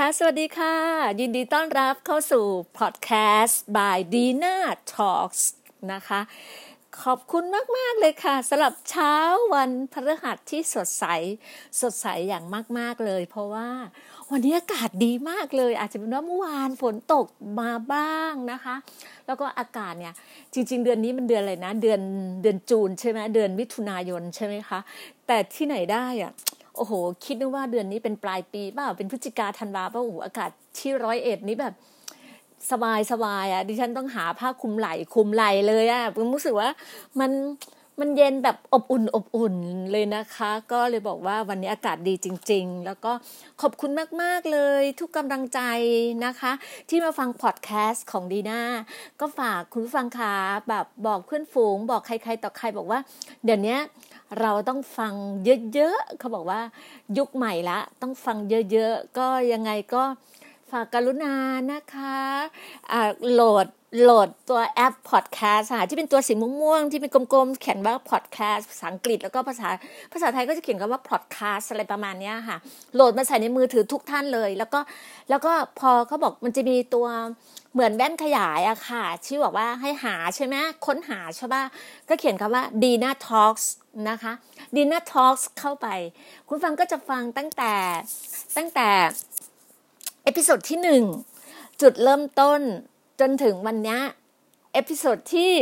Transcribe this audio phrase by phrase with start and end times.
[0.00, 0.74] ค่ะ สวัสดีค่ะ
[1.20, 2.44] ยินดีต้อนรับเข้าสู่
[2.78, 3.10] พอดแค
[3.42, 4.56] สต์ by Dina
[4.92, 5.42] Talks
[5.92, 6.20] นะคะ
[7.02, 7.44] ขอบคุณ
[7.76, 9.14] มาก ๆ เลยค่ะสำหรับเช้า
[9.54, 11.04] วันพฤหัสที่สดใส
[11.80, 12.44] สดใสอย่าง
[12.78, 13.68] มาก ๆ เลย เพราะว่า
[14.30, 17.26] วันนี้อากาศดีมากเลย อาจจะเป็นว่าเมื่อวานฝนตก
[17.60, 18.76] มาบ้างนะคะ
[19.26, 20.14] แล้วก็อากาศเนี่ย
[20.54, 22.00] จริง ๆ เดือนนี้มันเดือนอะไรนะ เดือน
[22.42, 24.78] เดือนจูนใช่ไหมเดือนมิถุนายนใช่ไหมคะ
[25.26, 26.32] แต่ที่ไหนได้อะ
[26.76, 26.92] โอ้โห
[27.24, 31.74] คิดนึกว่าเดือนนี้เป็นปลายปีเปล่าเป็นพฤศจิกาธันวาเปล่าโอ้โหอากาศที่ร้อยเอ็ดนี้แบบ
[32.70, 36.68] สบายสบายอะดิฉันต้องหาผ้าคลุมไหล่คลุมไหล่เลยอะผมรู้สึกว่า
[37.20, 37.32] มัน
[38.00, 39.56] มันเย็นแบบอบอุ่นอบอุ่น
[39.92, 43.12] เลยนะคะ ก็เลยบอกว่าวันนี้อากาศดีจริง ๆ แล้วก็
[43.60, 43.90] ขอบคุณ
[44.22, 45.60] มากๆเลยทุกกำลังใจ
[46.24, 46.52] นะคะ
[46.88, 48.60] ที่มาฟังพอดแคสต์ของดีน่า
[49.20, 50.34] ก็ฝากคุณฟังคะ
[50.68, 52.98] แบบบอกเพื่อนฝูง บอกใครๆต่อใครบอกว่า
[53.44, 53.76] เดี๋ยวนี้
[54.40, 55.14] เราต้องฟัง
[55.74, 56.60] เยอะๆเขาบอกว่า
[57.18, 58.36] ยุคใหม่ละ ต้องฟัง
[58.72, 60.02] เยอะๆ ก็ยังไงก็
[60.70, 61.34] ฝากกรุณา
[61.72, 63.02] นะคะะ
[63.32, 63.66] โหลด
[64.02, 69.68] โหลดตัวแอปพอดแคสต์ที่เป็นตัวสีม่วงๆ ที่เป็นกลมๆ เขียนว่าพอดแคสต์ภาษาอังกฤษแล้วก็ภาษา
[70.12, 72.56] ภาษาไทยก็จะเขียนกันว่าพอดแคสต์อะไรประมาณนี้ค่ะ
[72.94, 74.80] โหลดมาใส่ในมือถือทุกท่านเลย แล้วก็
[75.30, 77.06] แล้วก็พอเขาบอกมันจะมีตัว
[77.76, 81.62] เหมือนแว่นขยายอะค่ะที่บอกว่าให้หาใช่ไหมค้นหาใช่ป่ะ
[82.08, 83.64] ก็เขียนคำว่า Dina Talks
[84.10, 84.32] นะคะ
[84.76, 85.88] Dina Talks เข้าไป
[86.48, 87.74] คุณฟังก็จะฟังตั้งแต่
[88.56, 88.88] ตั้งแต่
[90.24, 91.02] episode ที่หนึ่ง
[91.80, 92.60] จุดเริ่มต้น
[93.20, 93.98] จนถึงวันนี้
[94.72, 95.52] episode ที่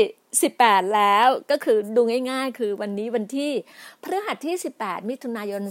[0.42, 3.50] 18 แล้วก็คือดูง่ายๆ คือวันนี้วันที่
[4.02, 5.62] พฤหัสที่ 18 มิถุนายน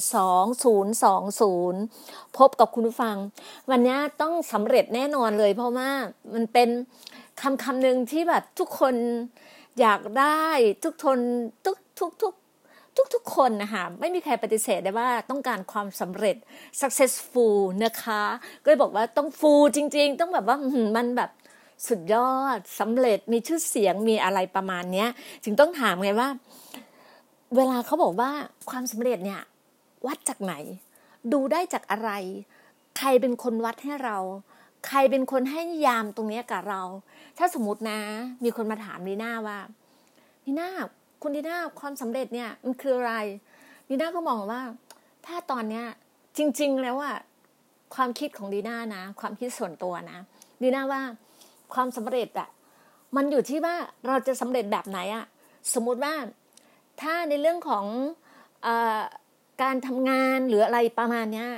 [1.54, 3.18] 2020 พบกับคุณผู้ฟัง
[3.70, 5.90] วันนี้ต้องสำเร็จแน่นอนเลยเพราะว่า
[6.34, 6.70] มันเป็น
[7.42, 8.96] คำคำหนึ่งที่แบบทุกคน
[9.80, 10.46] อยากได้
[10.84, 11.20] ทุกทน
[11.66, 12.34] ทุกทุกทุก
[13.16, 16.36] ทุกๆคนนะคะไม่มีใครปฏิเสธได้ว่าต้องการความสำเร็จ
[16.82, 18.24] successful นะคะ
[18.62, 20.58] ก็เลยบอกว่าต้องฟูจริง ๆ ต้องแบบว่า
[20.98, 21.30] มันแบบ
[21.88, 25.10] สุดยอดสำเร็จมีชื่อเสียงมีอะไรประมาณเนี้ย
[25.44, 26.30] จึงต้องถามไงว่า
[27.56, 28.32] เวลาเขาบอกว่า
[28.70, 29.42] ความสำเร็จเนี่ย
[30.08, 30.54] วัดจากไหน
[31.34, 32.12] ดูได้จากอะไร
[32.98, 34.18] ใครเป็นคนวัดให้เรา
[34.88, 36.82] ใครเป็นคนให้ยามตรงนี้กับเรา
[37.38, 38.00] ถ้าสมมตินะ
[38.44, 39.60] มีคนมาถามนีน่าว่า
[40.46, 40.70] นีน่า
[41.22, 43.14] คุณดีน่าความสำเร็จเนี่ยมันคืออะไร
[43.90, 44.62] ดีน่าก็มองว่า
[45.26, 45.86] ถ้าตอนเนี้ย
[46.38, 47.18] จริง ๆ แล้วอะ
[47.96, 50.20] ความคิดของดีน่านะ ความคิดส่วนตัวนะ
[50.64, 51.02] ดีน่าว่า
[51.76, 52.50] ความสำเร็จอะ
[53.16, 53.76] มันอยู่ที่ว่า
[54.08, 55.26] เราจะสำเร็จแบบไหนอะ
[55.74, 56.14] สมมุติว่า
[57.02, 57.86] ถ้าในเรื่องของ
[58.66, 58.68] อ
[59.62, 61.50] การทำงานหรืออะไรประมาณเนี้ย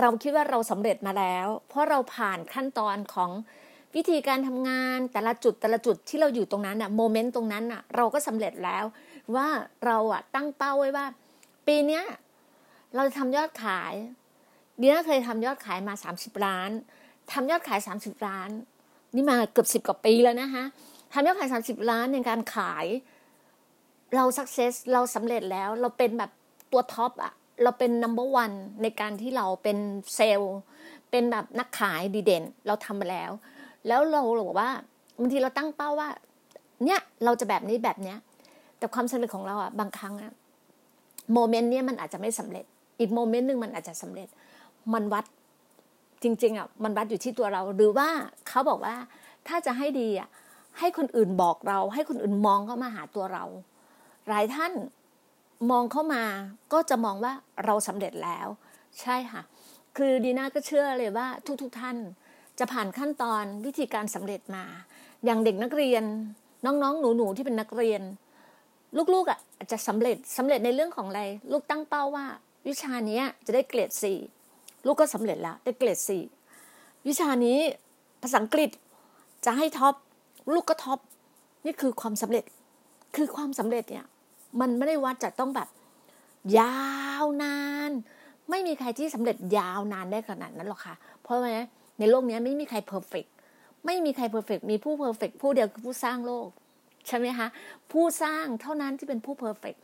[0.00, 3.30] เราคิดว่าเราสำเร็จมาแล้ว เพราะเราผ่านขั้นตอนของ
[3.94, 8.84] วิธีการทำงานแต่ละจุดแต่ละจุดที่เราอยู่ตรงนั้นอะโมเมนต์ตรงนั้นอะเราก็สำเร็จแล้ว
[9.36, 9.48] ว่า
[9.86, 11.06] เราอะตั้งเป้าไว้ว่า
[11.66, 12.04] ปีเนี้ย
[12.94, 13.94] เราจะทำยอดขาย
[14.78, 16.70] เดีน่าเคยทำยอดขายมาสามสิบล้าน
[17.32, 18.50] ทำยอดขายสามสิบล้าน
[19.14, 20.64] นี่มาเกือบสิบกว่าปีแล้วนะคะ
[21.12, 22.86] ทำยอดขายสามสิบล้านในการขาย
[24.14, 26.30] เรา success เราสำเร็จแล้วเราเป็นแบบ
[26.72, 27.32] ตัว top อะ
[27.62, 28.52] เราเป็น number one
[28.82, 29.78] ในการที่เราเป็น
[30.14, 30.54] เซลล์
[31.10, 33.30] เป็นแบบนักขายดีเด่น เราทำมาแล้ว
[33.86, 34.70] แล้วเราบอกว่า
[35.20, 36.08] บางทีเราตั้งเป้าว่า
[36.84, 38.18] เนี่ยเราจะแบบนี้แบบเนี้ย
[38.78, 40.32] แต่ความสำเร็จของเราอะบางครั้งอะ
[41.32, 42.64] moment เนี้ยมันอาจจะไม่สำเร็จ
[43.00, 44.28] อีกโมเมนต์หนึ่งมันอาจจะสำเร็จ
[44.92, 45.24] มันวัด
[46.24, 48.08] จริงๆอะมันวัดอยู่ที่ตัวเรา หรือว่า
[48.48, 48.96] เขาบอกว่า
[49.48, 50.28] ถ้าจะให้ดีอะ
[50.78, 53.44] ให้คนอื่นบอกเรา ให้คนอื่นมองเข้ามาหาตัวเรา
[54.28, 54.72] หลายท่าน
[55.70, 56.22] มองเข้ามา
[56.72, 57.32] ก็จะมองว่า
[57.64, 58.48] เราสำเร็จแล้ว
[59.00, 59.42] ใช่ค่ะ
[59.96, 61.26] คือดีน่าก็เชื่อเลยว่า
[61.62, 61.96] ทุกๆทท่าน
[62.58, 64.64] จะผ่านขั้นตอนวิธีการสำเร็จมา
[65.24, 66.04] อย่างเด็กนักเรียน
[66.66, 68.02] น้องๆ หนูๆที่เป็นนักเรียน
[69.14, 69.38] ลูกๆอะ
[69.70, 72.26] จะสำเร็จสำเร็จในเรื่องของอะไร ลูกตั้งเป้าว่า
[72.66, 74.18] วิชานี้จะได้เกรดสี่
[74.86, 76.22] ลูกก็สำเร็จแล้วได้เกรดสี่
[77.06, 77.58] วิชานี้
[78.22, 78.70] ภาษาอังกฤษ
[79.44, 79.94] จะให้ top
[80.52, 80.98] ลูกก็ top
[81.64, 82.44] นี่คือความสำเร็จ
[83.16, 84.06] คือความสำเร็จเนี่ย
[84.60, 85.68] มันไม่ได้วัดจะต้องแบบ
[86.58, 86.78] ยา
[87.22, 87.58] วนา
[87.88, 87.90] น
[88.50, 91.54] ไม่มีใครที่สำเร็จยาวนานได้ขนาดนั้นหรอกค่ะ เพราะว่า
[91.98, 93.24] ในโลกนี้ไม่มีใคร perfect
[93.86, 96.48] ไม่มีใคร perfect มีผู้ perfect ผู้เดียวคือผู้สร้างโลก
[97.06, 97.48] ใช่ไหมคะ
[97.92, 99.74] ผู้สร้างเท่านั้นที่เป็นผู้เพอร์เฟก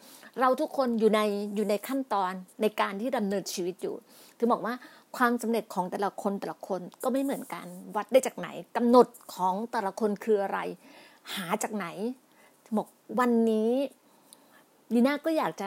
[0.40, 1.20] เราทุกคนอยู่ใน
[1.54, 2.32] อยู่ในขั้นตอน
[2.62, 3.94] ในการที่ดำเนินชีวิตอยู่
[4.38, 4.74] ถึงบอกว่า
[5.16, 10.58] ความสำเร็จของแต่ละคนแต่ละคนก็ไม่เหมือนกัน วัดได้จากไหนกำหนดของแต่ละคนคืออะไร
[11.34, 11.86] หาจากไหน
[12.76, 12.86] บอก
[13.20, 13.72] วันนี้
[14.94, 15.66] ดีน่าก็อยากจะ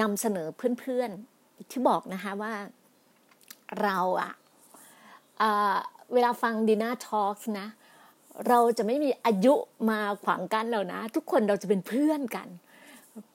[0.00, 0.48] นำเสนอ
[0.80, 2.52] เพื่อนๆที่บอกนะคะว่า
[3.82, 4.32] เราอะ
[6.12, 7.66] เวลาฟังดีน่าทอล์กนะ
[8.48, 9.54] เราจะไม่มีอายุ
[9.90, 12.48] มาขวางกันแล้วนะ ทุกคนเราจะเป็นเพื่อนกัน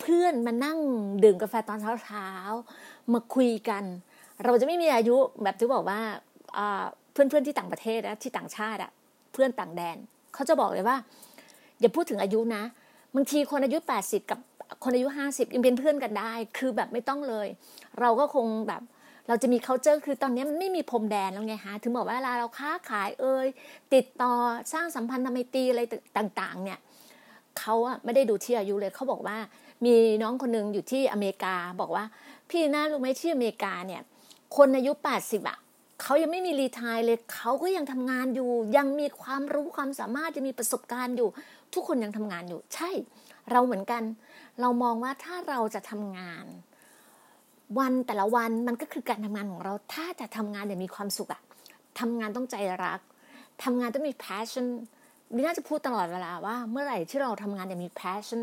[0.01, 0.79] เพื่อนมานั่ง
[1.23, 3.83] ดื่มกาแฟตอนเช้าๆมาคุยกัน
[4.45, 5.99] เราจะไม่มีอายุแบบที่บอกว่า
[7.13, 8.91] เพื่อนๆที่ต่างประเทศนะที่ต่างชาติอะ
[9.33, 9.97] เพื่อนต่างแดน
[10.33, 10.97] เขาจะบอกเลยว่า
[11.79, 12.63] อย่าพูดถึงอายุนะ
[13.15, 14.39] บางทีคนอายุแปดสิบกับ
[14.83, 17.47] คนอายุห้าสิบยังเป็นเพื่อนกันได้ คือแบบไม่ต้องเลย
[17.99, 18.81] เราก็คงแบบ
[19.27, 23.47] เราจะมี c u เจอร์คือตอนนี้มันไม่มีพรมแดนแล้วไงฮะถึงบอกว่าเวลาเราค้าขายเอ่ย
[23.93, 24.33] ติดต่อ
[24.73, 25.81] สร้างสัมพันธไมตรีอะไร
[26.17, 26.79] ต่างๆ เนี่ย
[27.59, 29.37] เขาอะไม่ได้ดูที่อายุเลยเขาบอกว่า
[29.85, 32.05] มีน้องคนหนึ่งอยู่ที่อเมริกาบอกว่า
[32.49, 34.01] พี่น่ารู้ไหมที่อเมริกาเนี่ย
[34.57, 35.57] คนอายุแปดสิบอะ
[36.01, 41.29] เขายังไม่มีรีทายเลยเขาก็ยังทำงานอยู่ ยังมีความรู้ความสามารถจะมีประสบการณ์อยู่
[41.73, 42.89] ทุกคนยังทำงานอยู่ ใช่
[43.51, 44.03] เราเหมือนกัน
[44.61, 46.45] เรามองว่าถ้าเราจะทำงาน
[47.79, 51.41] วันแต่ละวันมันก็คือการทำงานของเรา ถ้าจะทำงานอย่างมีความสุขอะ
[51.99, 52.99] ทำงานต้องใจรัก
[53.63, 54.65] ทำงานต้องมี passion
[55.35, 58.41] ดิน่าจะพูดตลอดเวลาว่า เมื่อไหร่ที่เราทำงานอย่างมี passion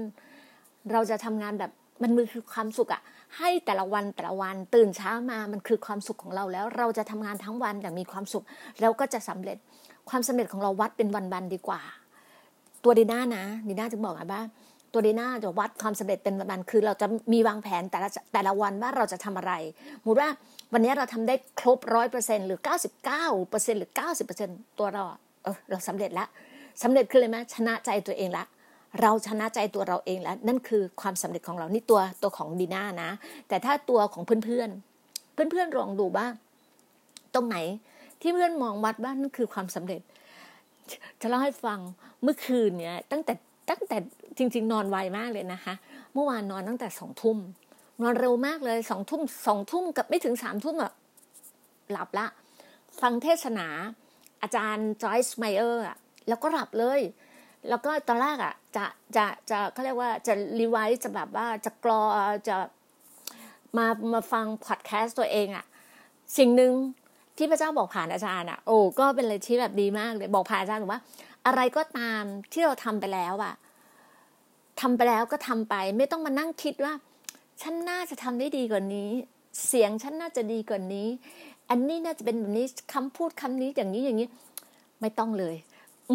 [0.92, 1.70] เราจะทำงานแบบ
[2.02, 3.02] มันมือคือความสุขอะ
[3.38, 8.44] ให้แต่ละวันแต่ละวันตื่นเช้ามามันคือความสุขของเราแล้ว เราจะทำงานทั้งวันอย่างมีความสุข
[8.80, 9.56] แล้วก็จะสำเร็จ
[10.10, 11.80] ความสำเร็จของเราวัดเป็นวันๆดีกว่า
[12.84, 14.42] ตัวดีน่านะดีน่าจะบอกไงบ้า
[14.93, 19.52] ตัวดีน่าจะวัดความสำเร็จเป็นวันคือเราจะมีวางแผนแต่ละแต่ละวันว่าเราจะทำอะไร
[20.00, 20.31] สมมติว่า
[20.73, 24.49] วันนี้เราทำได้ครบร้อยเปอร์เซ็นหรือเก้าสิบเก้าเปอร์เซ็นหรือเก้าสิบเปอร์เซ็น
[24.79, 25.02] ตัวเรา
[25.44, 26.29] เออเราสำเร็จแล้ว
[26.82, 28.44] สำเร็จคืออะไรไหมชนะใจตัวเองละ
[29.00, 33.11] เราชนะใจตัวเราเองแล้ว นั่นคือความสำเร็จของเรานี่ตัวตัวของดีน่านะ
[33.49, 34.69] แต่ถ้าตัวของเพื่อนเพื่อน
[35.35, 36.32] เพื่อนลองดูบ้าง
[37.35, 37.56] ตรงไหน
[38.20, 40.00] ที่เพื่อนมองวัดบ้างนั่นคือความสำเร็จ
[41.20, 41.79] จะเล่าให้ฟัง
[42.23, 43.35] เมื่อคืนเนี่ยตั้งแต่
[43.70, 43.96] ตั้งแต่
[44.38, 45.74] จริง ๆ นอนไวมากเลยนะคะ
[46.14, 47.38] เมื่อวานนอนตั้งแต่สองทุ่ม
[48.02, 50.92] นอนเร็วมากเลยสองทุ่มสองทุ่มกับไม่ถึงสามทุ่มอะ
[51.92, 52.26] หลับละ
[53.00, 53.66] ฟังเทศนา
[54.42, 55.96] อาจารย์จอยส์ไมเออร์อะ
[56.28, 57.00] แล้วก็หลับเลย
[57.68, 58.84] แล้วก็ตอนแรกอะจะ
[59.16, 62.02] จะจะเขาเรียกว่าจะรีไวซ์จะแบบว่าจะกรอ
[62.48, 62.56] จะ
[63.76, 65.64] มามาฟังพอดแคสต์ตัวเองอะ
[66.38, 66.72] สิ่งหนึ่ง
[67.36, 71.00] ที่พระเจ้าบอกผ่านอาจารย์อะโอ้ก็เป็นอะไรที่แบบดีมากเลยบอกผ่านอาจารย์ว่า
[71.48, 72.22] อะไรก็ตาม
[72.52, 73.54] ที่เราทำไปแล้วอะ
[74.80, 76.94] ทำไปแล้วก็ทำไป ไม่ต้องมานั่งคิดว่า
[77.62, 79.10] ฉันน่าจะทำได้ดีกว่านี้
[79.66, 81.08] เสียงฉันน่าจะดีกว่านี้
[81.70, 84.28] อันนี้น่าจะเป็นแบบนี้คำพูดคำนี้อย่างนี้อย่างนี้
[85.00, 85.56] ไม่ต้องเลย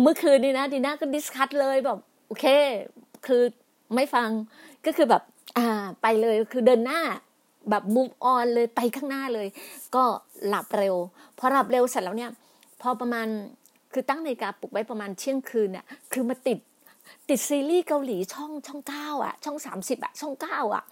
[0.02, 2.46] เมื่อคืนนี้นะดีน่าก็ discard เลยแบบโอเค
[3.26, 3.42] คือ
[3.96, 4.30] ไม่ฟัง
[4.86, 5.24] ก็คือแบบ
[5.58, 7.02] อ่า ไปเลยคือเดินหน้า
[7.70, 9.48] แบบ move on เลยไปข้างหน้าเลย
[9.96, 10.04] ก็
[10.48, 10.96] หลับเร็ว
[11.38, 12.32] พอหลับเร็วเสร็จแล้วเนี่ย
[12.82, 13.28] พอประมาณ
[13.94, 16.60] คือตั้งนาฬิกาปลุกไว้ประมาณเที่ยงคืนเนี่ยคือมาติด
[17.30, 20.84] ติดซีรีส์เกาหลีช่องช่องเก้าอะ ช่องสามสิบอะ ช่องเก้าอะ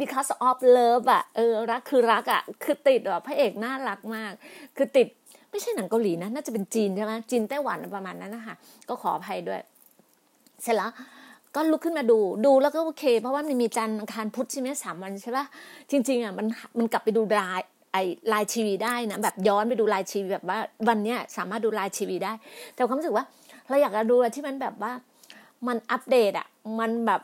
[0.00, 4.32] because of love อะเออรักคือรักอะ คือติดอะพระเอกน่ารักมาก
[4.76, 5.08] คือติด
[5.50, 8.54] ไม่ใช่หนังเกาหลีนะ น่าจะเป็นจีนใช่ไหมจีนไต้หวันประมาณนั้นนะคะ
[8.88, 9.60] ก็ขออภัยด้วย
[10.62, 10.90] เสร็จแล้ว
[11.54, 15.46] ก็ลุกขึ้นมาดูดูแล้วก็โอเค เพราะว่ามันมีจันทร์อังคารพุธใช่ไหมสามวันใช่ปะ
[15.90, 16.46] จริงๆอะมัน
[16.78, 17.96] มันกลับไปดูไลน์ ไอ
[18.28, 20.58] ไลน์ทีวีได้นะแบบย้อนไปดูไลน์ทีวีแบบว่า
[20.88, 22.32] วันเนี้ยสามารถดูไลน์ทีวีได้
[22.74, 23.24] แต่ความรู้สึกว่า
[23.68, 24.92] เราอยากจะดูที่มันแบบว่า
[25.68, 26.46] มันอัปเดตอะ
[26.78, 27.20] มันแบบ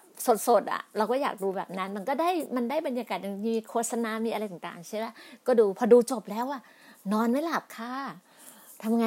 [0.49, 5.07] สดๆอะเราก็อยากดูแบบนั้น มันก็ได้มันได้บรรยากาศมีโฆษณา มีอะไรต่างๆใช่ไหม
[5.47, 6.61] ก็ดูพอดูจบแล้วอะ
[7.13, 7.95] นอนไม่หลับค่ะ
[8.83, 9.07] ทำไง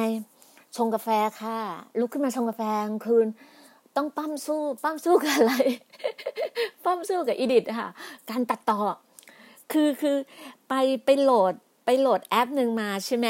[0.76, 1.08] ชงกาแฟ
[1.40, 1.56] ค่ะ
[1.98, 3.26] ลุกขึ้นมาชงกาแฟกลางคืน
[3.96, 5.52] ต้องปั้มสู้ ปั้มสู้กับอะไร
[6.84, 7.88] ปั้มสู้กับ edit ค่ะ
[8.30, 8.80] การตัดต่อ
[9.72, 10.16] คือคือ
[10.68, 10.74] ไป
[11.04, 13.28] ไปโหลดไปโหลดแอปหนึ่งมาใช่ไหม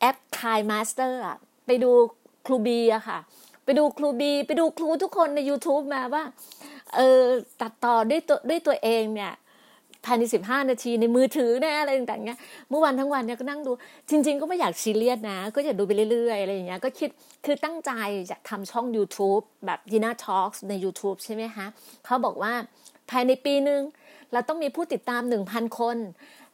[0.00, 1.36] แอป KineMaster อะ
[1.66, 1.90] ไปดู
[2.46, 3.18] ครูบีอะค่ะ
[3.64, 6.24] ไปดูครูบี ไปดูครูทุกคนใน YouTube มาว่า
[6.96, 7.22] เออ
[7.60, 9.32] ตัดต่อด้วยตัวด้วยตัวเองเนี่ย
[10.04, 12.38] ภายในสิบห้านาทีในมือถือน่อะไรต่างๆเงี้ย
[12.70, 13.72] เมื่อวันทั้งวันเนี่ยก็นั่งดู
[14.10, 17.08] จริง ๆ ก็ไม่อยากซีเรียสนะ ก็อยากดูไปเรื่อยๆอะไรอย่างเงี้ยก็คิด
[17.44, 17.90] คือตั้งใจ
[18.30, 21.66] จะทำช่อง YouTube แบบ Gina Talks ใน YouTube ใช่ไหมคะ
[22.04, 22.52] เขาบอกว่า
[23.10, 23.82] ภายในปีหนึ่ง
[24.32, 25.96] เราต้องมีผู้ติดตามหนึ่งพันคน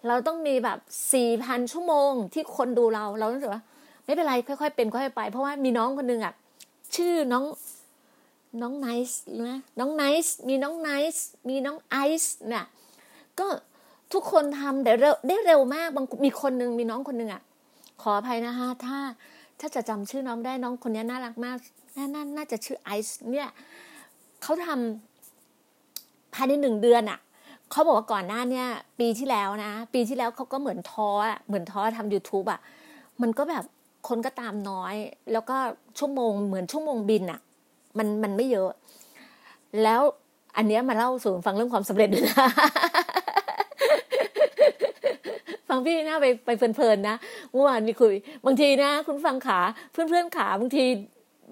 [0.07, 0.79] เราต้องมีแบบ
[1.13, 3.63] สี่พันชั่วโมงที่คนดูเรา เราต้องรู้สึกว่า
[4.05, 6.35] ไม่เป็นไรค่อยๆเป็นค่อยๆไป เพราะว่ามีน้องคนหนึ่งอะ
[6.95, 7.45] ชื่อน้อง
[8.63, 12.65] น้องไนซ์นะน้องไนซ์มีน้องไนซ์มีน้องไอซ์เนี่ย
[13.39, 13.47] ก็
[14.13, 17.43] ทุกคนทำแต่เร็วได้เร็วมากบางมีคนนึงมีน้องคนนึงอะ
[18.03, 18.99] ขออภัยนะคะถ้า
[19.61, 21.57] ถ้าจะจำชื่อน้องได้น้องคนนี้น่ารักมาก
[21.97, 23.49] น่าน่าน่าจะชื่อไอซ์เนี่ย
[24.43, 27.19] เขาทำภายในหนึ่งเดือนอะ
[27.73, 28.67] เขาบอกว่าก่อนหน้าเนี่ย
[29.01, 31.11] ปีที่แล้วนะ ปีที่แล้วเขาก็เหมือนท้อ
[31.47, 32.61] เหมือนท้อทำ youtube อะ
[33.23, 33.65] มันก็แบบ
[34.09, 34.95] คนก็ตามน้อย
[35.33, 35.57] แล้วก็
[35.99, 37.41] ชั่วโมงเหมือนชั่วโมงบินอะ
[37.99, 38.71] มันมันไม่เยอะ
[39.83, 40.01] แล้ว
[40.57, 42.49] อันเนี้ยมาเล่าสู่ฟังเรื่องความสำเร็จด้วยนะ
[45.69, 47.17] ฟังพี่น่าไปไปเพลินๆนะ
[47.53, 48.15] เมื่อวานมีคุย
[48.45, 49.61] บางทีนะ คุณฟังขา
[49.93, 50.85] เพื่อนๆขาบางที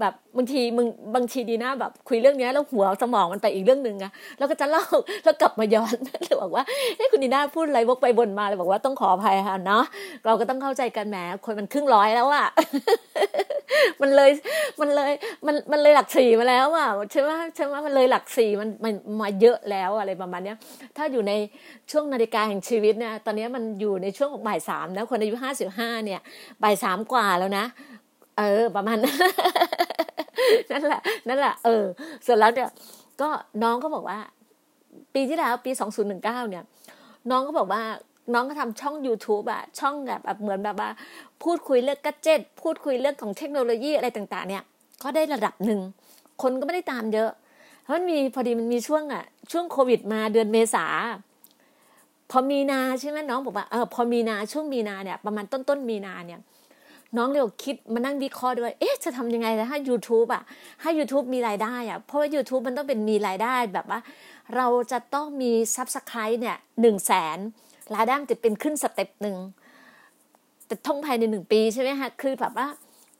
[0.01, 4.85] แบบบางทีมึงบางทีดีนะแบบ คุยเรื่องนี้แล้วหัวสมองมันไปอีกเรื่องหนึ่งอะแล้วก็จะเล่า
[5.25, 6.65] แล้วกลับมาย้อนเลยบอกว่า
[6.97, 9.85] เฮ้คุณดีน่าพูดอะไรวกไปบนมาเลยบอกว่าต้องขออภัยค่ะเนาะ
[10.27, 12.47] เราก็ต้องเข้าใจกันแหมคนมันครึ่งร้อยแล้วอะ
[14.01, 14.31] มันเลย
[14.81, 15.13] มันเลย
[15.47, 20.57] มันมันเลยหลักสี่มาแล้วอะใช่ไหมใช่ไหมมันเลยหลักสี่มันมันมาเยอะแล้วอะไรประมาณเนี้ย
[20.97, 21.33] ถ้าอยู่ใน
[21.91, 26.21] ช่วงนาฬิกาแห่งชีวิตเนี่ยตอนนี้มันอยู่ในช่วงของบ่ายสามนะคนอายุห้าสิบห้าเนี่ย
[26.63, 27.65] บ่ายสามกว่าแล้วนะ
[28.39, 28.99] เออประมาณ
[30.71, 31.85] นั่นแหละ นั่นแหละ เออ
[32.25, 32.71] เสร็จแล้วเนี่ย
[33.21, 33.29] ก็
[33.63, 34.19] น้องก็บอกว่า
[35.15, 36.65] ปีที่แล้วปีสองศูนย์หนึ่งเก้าเนี่ย
[37.31, 37.83] น้องก็บอกว่า
[38.35, 40.91] น้องก็ทำช่อง youtube อะช่องแบบแบบเหมือนแบบว่า
[41.43, 44.63] พูดคุยเรื่องกัจเจตพูดคุยเรื่องของเทคโนโลยีอะไรต่าง ๆ เนี่ย
[45.03, 45.81] ก็ได้ระดับหนึ่ง
[46.43, 47.31] คนก็ไม่ได้ตามเยอะ
[47.83, 50.87] เพราะมันมีพอดีมันมีช่วงอะช่วงโควิดมาเดือนเมษา
[52.31, 56.41] พอมีนาใช่ไหมน้องบอกว่าเออพอมีนาช่วงมีนาเนี่ย ประมาณต้นต้นมีนาเนี่ย
[57.17, 60.43] น้องเร็วคิดมานั่งวิเคราะห์ด้วยเอ๊ะจะทำยังไงถ้า YouTube อะ
[60.83, 64.01] ให้ YouTube มีรายได้อะเพราะว่า YouTube มันต้องเป็นมีรายได้แบบว่า
[64.57, 67.39] เราจะต้องมี Subscribe เนี่ยหนึ่งแสน
[67.95, 69.37] รายได้จะเป็นขึ้น step หนึ่ง
[70.67, 72.67] แต่ต้องภายในหนึ่งปีใช่ไหมคะคือแบบว่า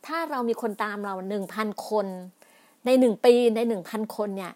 [0.07, 2.07] ถ้าเรามีคนตามเราหนึ่งพันคน
[2.87, 4.53] ในหนึ่งปีในหนึ่งพันคนเนี่ย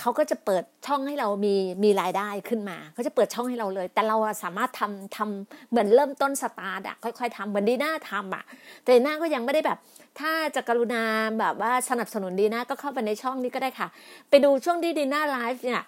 [0.00, 8.44] เขาก็จะเปิดช่องให้เรามีมีรายได้ขึ้นมาเขาจะเปิดช่องให้เราเลย แต่เราสามารถทำทำเหมือนเริ่มต้นสตาร์ทอะค่อยๆทำเหมือนดีน่าทำอะ
[8.82, 9.78] แต่ดีน่าก็ยังไม่ได้แบบ
[10.20, 11.02] ถ้าจะกรุณา
[11.40, 13.88] แบบว่าสนับสนุนดีน่าก็เข้าไปในช่องนี้ก็ได้ค่ะ
[14.28, 15.82] ไปดูช่วงที่ดีน่าไลฟ์เนี่ย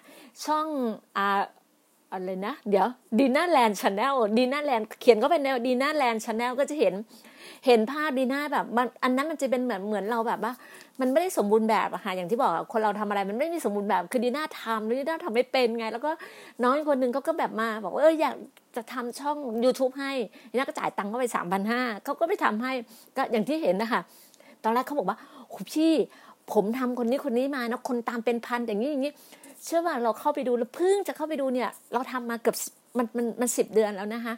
[0.45, 0.67] ช่อง
[1.17, 1.41] อ่า
[2.11, 2.87] อะไรนะ เดี๋ยว
[3.19, 6.93] ดีน่าแลนด์ channel ดีน่าแลนด์เขียนก็เป็นแนดีน่าแลนด์ channel ก็จะเห็น
[7.65, 10.53] เห็นภาพดีน่าแบบมันอันนั้นมันจะเป็นเหมือนเหมือนเราแบบว่า
[10.99, 16.11] มันไม่ได้สมบูรณ์แบบอะค่ะอย่างที่บอกคนเราทำอะไรมันไม่มีสมบูรณ์แบบคือดีน่าทำดีน่าทำไม่เป็นไง แล้วก็
[16.63, 18.35] น้องคนหนึ่งเขาก็แบบมาบอกว่าเอออยาก
[18.75, 20.11] จะทำช่อง youtube ให้
[20.51, 22.71] ดีน่าก็จ่ายตังค์เขาไปสามพันห้าเขาก็ไปทำให้
[23.17, 24.01] ก็อย่างที่เห็นนะคะ
[24.63, 25.17] ตอนแรกเขาบอกว่า
[25.73, 25.93] พี่
[26.53, 29.11] ผมทำคนนี้คนนี้มานะคนตามเป็นพันอย่างนี้อย่างนี้
[29.65, 32.55] เชื่อว่าเราเข้าไปดูแล้วเพิ่งจะเข้าไปดูเนี่ย เราทำมาเกือบ
[32.97, 34.33] มันมันมันสิบเดือนแล้วนะคะ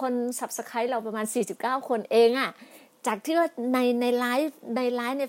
[0.00, 1.26] คน subscribe เราประมาณ
[1.56, 2.50] 49 คนเองอะ
[3.06, 5.24] จากที่ว่าในในไลฟ์ในไลฟ์ใน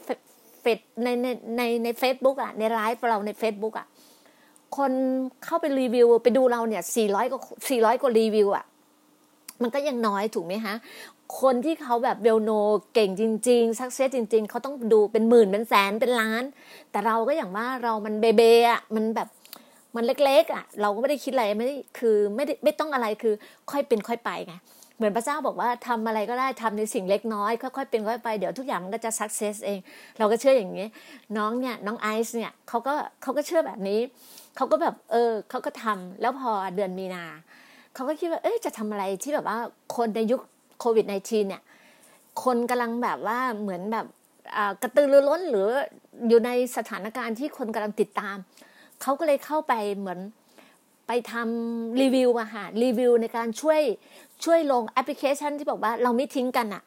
[0.61, 3.87] เฟซในในในในเฟซบุ๊กอะในไลฟ์เราในเฟซบุ๊กอะ
[4.77, 4.91] คน
[5.45, 8.65] เข้าไปรีวิวไปดูเราเนี่ย 400 กว่า 400 กว่ารีวิวอะ
[9.61, 10.75] มันก็ยังน้อยถูกไหมฮะ
[11.41, 12.51] คนที่เขาแบบเวลโน
[12.93, 16.43] เก่งจริงๆสักเซสจริง ๆ เขาต้องดูเป็นหมื่นเป็นแสนเป็นล้าน
[16.91, 19.27] แต่เราก็อย่างว่าเรามันเบเบอะมันแบบ
[19.95, 23.33] มันเล็กๆอะเราก็ไม่ได้คิดอะไรไม่ได้คือไม่ได้ไม่ต้องอะไรคือ
[23.71, 24.55] ค่อยเป็นค่อยไปไง
[24.97, 29.79] เหมือนพระเจ้าบอกว่าทำอะไรก็ได้ทำในสิ่งเล็กน้อย ค่อยๆเป็นค่อยไปเดี๋ยวทุกอย่างมันก็จะสักเซสเอง
[30.17, 30.87] เราก็เชื่ออย่างนี้
[31.37, 33.99] น้องเนี่ยน้องไอซ์เนี่ยเขาก็เขาก็เชื่อแบบนี้
[34.55, 37.25] เขาก็แบบเออเขาก็ทำแล้วพอเดือนมีนา
[37.93, 39.57] เขาก็คิดว่าเอ๊ะจะทำอะไรที่แบบว่า
[39.95, 40.41] คนในยุค
[40.79, 41.61] โควิด -19 เนี่ย
[42.43, 44.05] คนกำลังแบบว่าเหมือนแบบ
[44.81, 45.67] กระตือรือร้นหรือ
[46.27, 48.37] อยู่ในสถานการณ์ที่คนกำลังติดตาม
[49.01, 50.19] เขาก็เลยเข้าไปเหมือน
[51.07, 53.81] ไปทำรีวิวอะค่ะรีวิวในการช่วย
[54.45, 56.83] ช่วยลงแอปพลิเคชันที่บอกว่าเราไม่ทิ้งกันอะ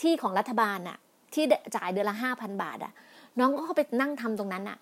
[0.00, 0.96] ที่ของรัฐบาลอะ
[1.34, 1.44] ที่
[1.74, 2.92] จ่ายเดือนละห้าพันบาทอะ
[3.38, 4.78] น้องก็เข้าไปนั่งทำตรงนั้นอะ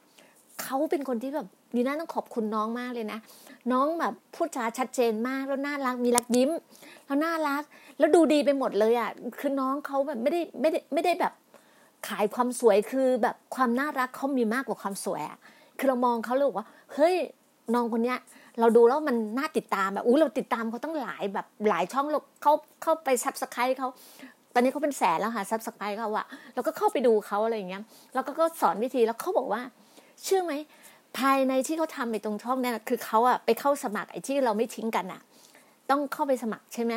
[0.63, 3.19] เขาเป็นคนที่แบบดีน่าต้องขอบคุณน้องมากเลยนะ
[3.73, 6.51] น้องแบบพูดจาชัดเจนมากแล้วน่ารักมีรักยิ้ม
[7.07, 7.63] แล้วน่ารัก
[7.99, 9.11] แล้วดูดีไปหมดเลยอะ
[9.41, 11.33] คือน้องเขาแบบไม่ได้ไม่ได้ไม่ได้แบบ
[12.09, 15.39] ขายความสวยคือแบบความน่ารักเขามีมากกว่าความสวยอะ
[15.83, 17.15] คือเรามองเขาเลยว่า เฮ้ย
[17.75, 18.19] น้องคนเนี้ย
[18.61, 23.89] เราดูแล้วมันน่าติดตามแบบอู้เราติดตามเขาตั้งหลายแบบหลายช่องเราเขาเข้าไป subscribe เขา
[24.55, 27.83] ตอนนี้เขาเป็นแสนแล้วค่ะ subscribe เขาอะเราก็เข้าไปดูเขาอะไรอย่างเงี้ย
[28.15, 29.63] แล้วก็สอนวิธีแล้วเขาบอกว่า
[30.25, 30.53] เชื่อไหม
[31.19, 35.21] ภายในที่เขาทำในตรงช่องเนี่ยคือเขาอะไปเข้าสมัครไอ้ที่เราไม่ทิ้งกันอะ
[35.91, 36.93] ต้องเข้าไปสมัครใช่ไหม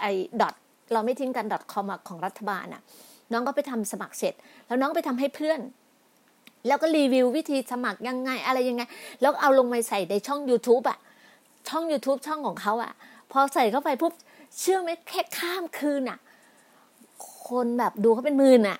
[0.00, 0.54] ไอ้ dot
[0.92, 2.82] เราไม่ทิ้งกัน dot com ของรัฐบาลอะ
[3.32, 4.34] น้องก็ไปทำสมัครเสร็จ
[4.66, 5.60] แล้วน้องไปทำให้เพื่อน
[6.66, 8.82] แล้วก็รีวิววิธีสมัครยังไงอะไรยังไง
[9.20, 10.98] แล้วเอาลงไปใส่ในช่อง YouTube อะ
[11.68, 12.92] ช่อง YouTube ช่องของเขาอะ
[13.32, 14.12] พอใส่เข้าไปปุ๊บ
[14.58, 16.18] เชื่อไหมแค่ข้ามคืนอะ
[17.48, 18.78] คนแบบดูเขาเป็นหมื่นอะ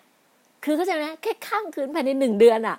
[0.65, 2.79] คือเข้าใจไหมแค่ข้ามคืนภายในหนึ่งเดือนอะ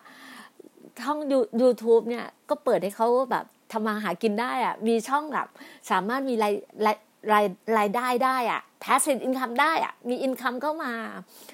[1.02, 1.20] ช่อง
[1.62, 5.48] ยูทูบเนี่ยก็เปิดให้เขาแบบทำมาหากินได้อะมีช่องแบบ
[5.92, 6.54] สามารถมีราย
[6.86, 6.98] ราย
[7.32, 7.46] ราย
[7.78, 10.92] รายได้ได้อะ passive income ได้อะมี income เข้ามา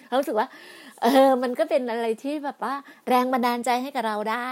[0.05, 0.47] เราสึกว่า
[1.03, 2.73] เออ มันก็เป็นอะไรที่แบบว่า
[3.09, 4.49] แรงบันดาลใจให้กับเราได้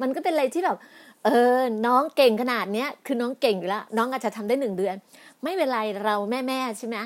[0.00, 0.76] มันก็เป็นอะไรที่แบบ
[1.24, 4.94] เออ น้องเก่งขนาดเนี้ย คือน้องเก่งอยู่แล้ว น้องอาจจะทำได้หนึ่งเดือน
[5.42, 6.96] ไม่เป็นไรเราแม่แม่ใช่ไหม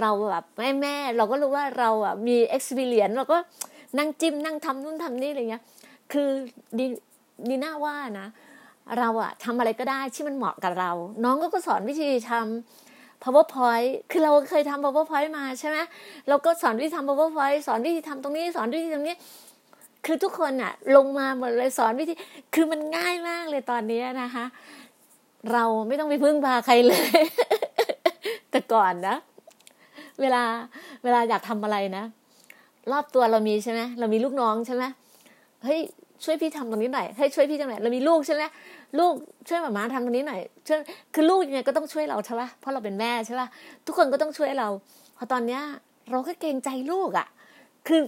[0.00, 3.38] เราแบบแม่แม่เราก็รู้ว่าเราอะมี experience เราก็
[3.98, 5.62] นั่งจิ้มนั่งทำนู่นทำนี่อะไรเงี้ย
[6.12, 6.28] คือ
[6.78, 6.86] ดี
[7.48, 8.28] ดีน่าว่านะ
[8.98, 10.90] เราอะทำอะไรก็ได้ที่มันเหมาะกับเรา
[11.24, 12.91] น้องก็ก็สอนวิธีทำ
[13.24, 15.78] powerpoint คือเราเคยทำ powerpoint มาใช่ไหม
[16.28, 19.16] เราก็สอนวิธีทำ powerpoint สอนวิธีทำตรงนี้ สอนวิธีตรงนี้
[20.06, 22.14] คือทุกคนอะลงมาหมดเลยสอนวิธี
[22.54, 24.44] คือมันง่ายมากเลยตอนนี้นะคะ
[25.52, 27.20] เราไม่ต้องไปพึ่งพาใครเลย
[28.50, 29.16] แต่ก่อนนะ
[30.20, 30.42] เวลา
[31.04, 32.04] เวลาอยากทำอะไรนะ
[32.92, 34.84] รอบตัวเรามีใช่ไหมเรามีลูกน้องใช่ไหม
[35.64, 35.80] เฮ้ย
[36.24, 38.42] ช่วยพี่ทำตรงนี้หน่อยให้ช่วยพี่จังหน่อยเรามีลูกใช่ไหม
[38.98, 39.14] ลูก
[39.48, 40.78] ช่วยหมามาทำตรงนี้หน่อยช่วย
[41.14, 43.48] คือลูกยังไงก็ต้องช่วยเราใช่ปะเพราะเราเป็นแม่ใช่ปะ
[43.86, 44.68] ทุกคนก็ต้องช่วยเรา
[45.16, 45.62] พอตอนเนี้ย
[46.10, 47.26] เราก็เกรงใจลูกอะ่ะ
[47.88, 48.00] คือ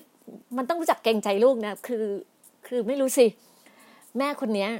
[0.57, 2.05] มันต้องรู้จักเกรงใจลูกนะคือ
[2.67, 3.27] คือไม่รู้สิ
[4.19, 4.71] แม่คนเนี้ย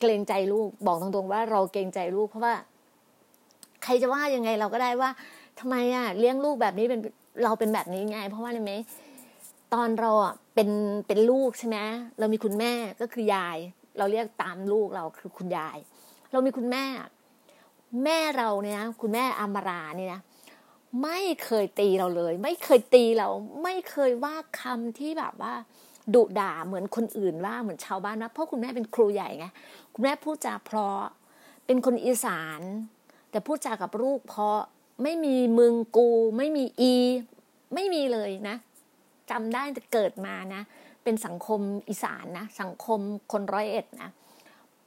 [0.00, 2.54] เกรงใจลูกบอกตรงๆว่าเราเกรงใจลูกเพราะว่า
[3.84, 5.10] ใครจะว่ายังไงเราก็ได้ว่า
[5.60, 7.00] ทำไมอะ่ะเลี้ยงลูกแบบนี้เป็น
[7.44, 8.72] เราเป็นแบบนี้ไง เพราะว่าอะไรไหม
[9.74, 10.70] ตอนเราอะเป็น
[11.06, 11.78] เป็นลูกใช่ไหม
[12.18, 13.58] เรามีคุณแม่ก็คือยาย
[13.98, 15.78] เราเรียกตามลูกเราคือคุณยาย
[16.32, 16.84] เรามีคุณแม่
[18.04, 20.20] แม่เราเนี่ยนะคุณแม่อามาราเนี่ยนะ
[21.02, 23.28] ไม่เคยตีเราเลย ไม่เคยตีเรา
[23.62, 25.54] ไม่เคยว่าคำที่แบบว่า
[26.14, 29.46] ดุด่าเหมือนคนอื่นว่าเหมือนชาวบ้านนะเพราะคุณแม่เป็นครูใหญ่ไง
[29.94, 31.00] คุณแม่พูดจาเพราะ
[31.66, 32.60] เป็นคนอีสาน
[33.30, 34.58] แต่พูดจากับลูกเพราะ
[35.02, 36.94] ไม่มีมึงกู ไม่มีอี
[37.74, 38.56] ไม่มีเลยนะ
[39.30, 40.62] จำได้จะเกิดมานะ
[41.04, 43.00] เป็นสังคมอีสานนะ สังคม
[43.32, 44.10] คนร้อยเอ็ดนะ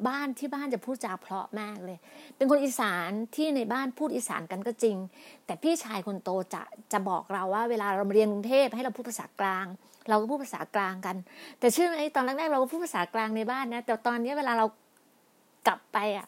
[0.08, 1.98] บ้านที่บ้านจะพูดจาเพราะมากเลย
[2.36, 4.98] เป็นคนอีสานที่ในบ้านพูดอีสานกันก็จริง
[5.46, 9.66] แต่พี่ชายคนโตจะจะบอกเราว่า เวลาเราเรียนกรุงเทพให้เราพูดภาษากลาง
[10.10, 11.16] เราก็พูดภาษากลางกัน
[11.60, 14.66] แต่เชื่อไหมตอนแรกๆเราก็พูดภาษากลางในบ้านนะแต่ตอนนี้เวลาเรา
[15.68, 16.28] กลับไปอะ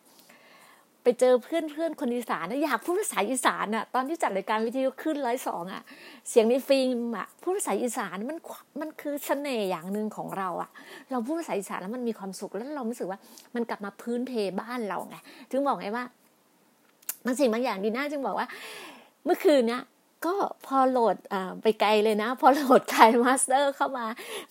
[1.06, 5.84] ไปเจอเพื่อนเพื่อนคนอีสานนะอยากพูดภาษาอีสานอะตอนที่จัดรายการวิทยุขึ้นร้อยสองอะ
[6.30, 8.38] เสียงในฟิล์มอะพูดภาษาอีสานมัน
[8.82, 10.70] มันคือเสน่ห์อย่างหนึ่งของเราอะ
[11.12, 13.20] เราพูดภาษาอีสานแล้วมันมีความสุขแล้วเรารู้สึกว่า
[13.56, 15.18] มันกลับมาพื้นเพบ้านเราไง
[15.52, 16.06] ถึงบอกไงว่า
[17.26, 18.48] บางสิ่งบางอย่างดีน่าจึงบอกว่า
[19.26, 19.84] เมื่อคืนเนี้ย
[20.26, 20.34] ก็
[20.66, 24.06] พอโหลดอ่าไปไกลเลยนะ พอโหลด KineMaster เข้ามา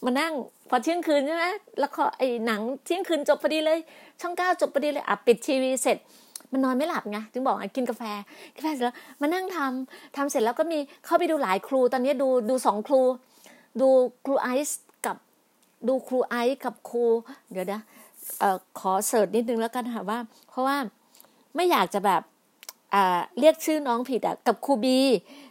[0.04, 0.32] มานั่ง
[0.68, 1.46] พอเที่ยงคืนใช่ไหม
[1.80, 3.78] แล้วก็ไอ้หนังเที่ยงคืนจบพอดีเลย
[4.20, 5.98] ช่องเก้าจบพอดีเลยอะปิดทีวีเสร็จ
[6.54, 8.02] มันนอนไม่หลับไงถึงบอกกินกาแฟ
[8.56, 13.02] กาแฟเสร็จแล้วมานั่งทำทำเสร็จแล้วก็มีเข้าไปดูหลายครู ตอนนี้ดูดูสองครู
[13.80, 13.88] ดู
[14.24, 15.16] ครูไอซ์กับ
[15.88, 17.04] ดูครูไอซ์กับครู
[17.52, 17.80] เดี๋ยวนะ
[18.38, 20.76] เอ่อขอเสิร์ชนิดนึงแล้วกันค่ะว่า เพราะว่า
[21.56, 22.22] ไม่อยากจะแบบ
[22.94, 24.98] อ่าเรียกชื่อน้องผิดอะกับครูบี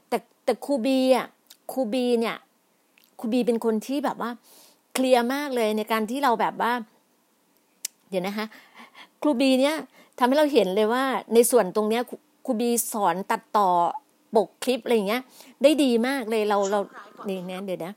[0.09, 1.27] แต่แต่ครูบีอะ
[1.71, 2.37] ครูบีเนี่ย
[3.19, 4.31] ครูบีเป็นคนที่แบบว่า
[4.93, 6.71] เคลียร์มากเลยในการที่เราแบบว่า
[8.09, 8.45] เดี๋ยวนะคะ
[9.21, 9.75] ครูบีเนี่ย
[10.17, 12.01] ทำให้เราเห็นเลยว่าในส่วนตรงเนี้ย
[12.45, 13.69] ครูบีสอนตัดต่อ
[14.35, 15.21] ปกคลิปอะไรเงี้ย
[15.63, 16.79] ได้ดีมากเลยเราเรา
[17.27, 17.93] นี่เนี่ยเดี๋ยวนะ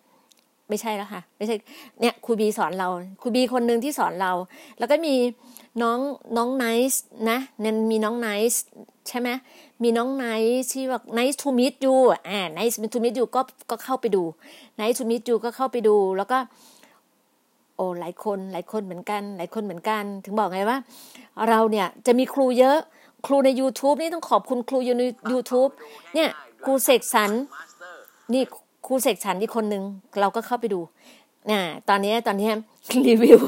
[0.68, 1.54] ไม่ใช่แล้วค่ะ ไม่ใช่
[2.00, 2.88] เนี่ยครูบีสอนเรา
[3.22, 4.32] ครูบีคนหนึ่งที่สอนเรา
[4.78, 5.14] แล้วก็มี
[5.82, 5.98] น้อง
[6.36, 8.64] น้องไนซ์นะเนี่ยมีน้องไนซ์
[9.08, 9.28] ใช่ไหม
[9.82, 10.26] มีน้องไน
[10.60, 11.96] ซ์ที่ว่า nice to meet you
[12.28, 14.22] อ่า nice to meet you ก็ก็เข้าไปดู
[14.80, 16.38] nice to meet you ก็เข้าไปดู แล้วก็
[17.76, 20.78] โอ้หลายคนหลายคนเหมือนกัน หลายคนเหมือนกัน ถึงบอกไงว่า
[21.48, 22.78] เราเนี่ยจะมีครูเยอะ
[23.26, 25.70] ครูใน YouTube นี่ต้องขอบคุณครูอยู่ใน YouTube
[26.14, 26.28] เนี่ย
[26.64, 27.30] ครูเสกสรร
[28.34, 28.42] นี่
[28.86, 29.82] ครูเสกสรรอีกคนนึง
[30.20, 30.80] เราก็เข้าไปดู
[31.50, 32.50] น่ะตอนนี้ตอนนี้
[33.06, 33.38] รีวิว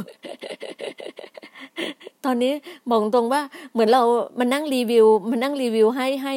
[2.25, 2.53] ตอนนี้
[2.89, 4.03] บอกตรงว่าเหมือนเรา
[4.39, 6.35] มันนั่งรีวิว มันนั่งรีวิวให้ให้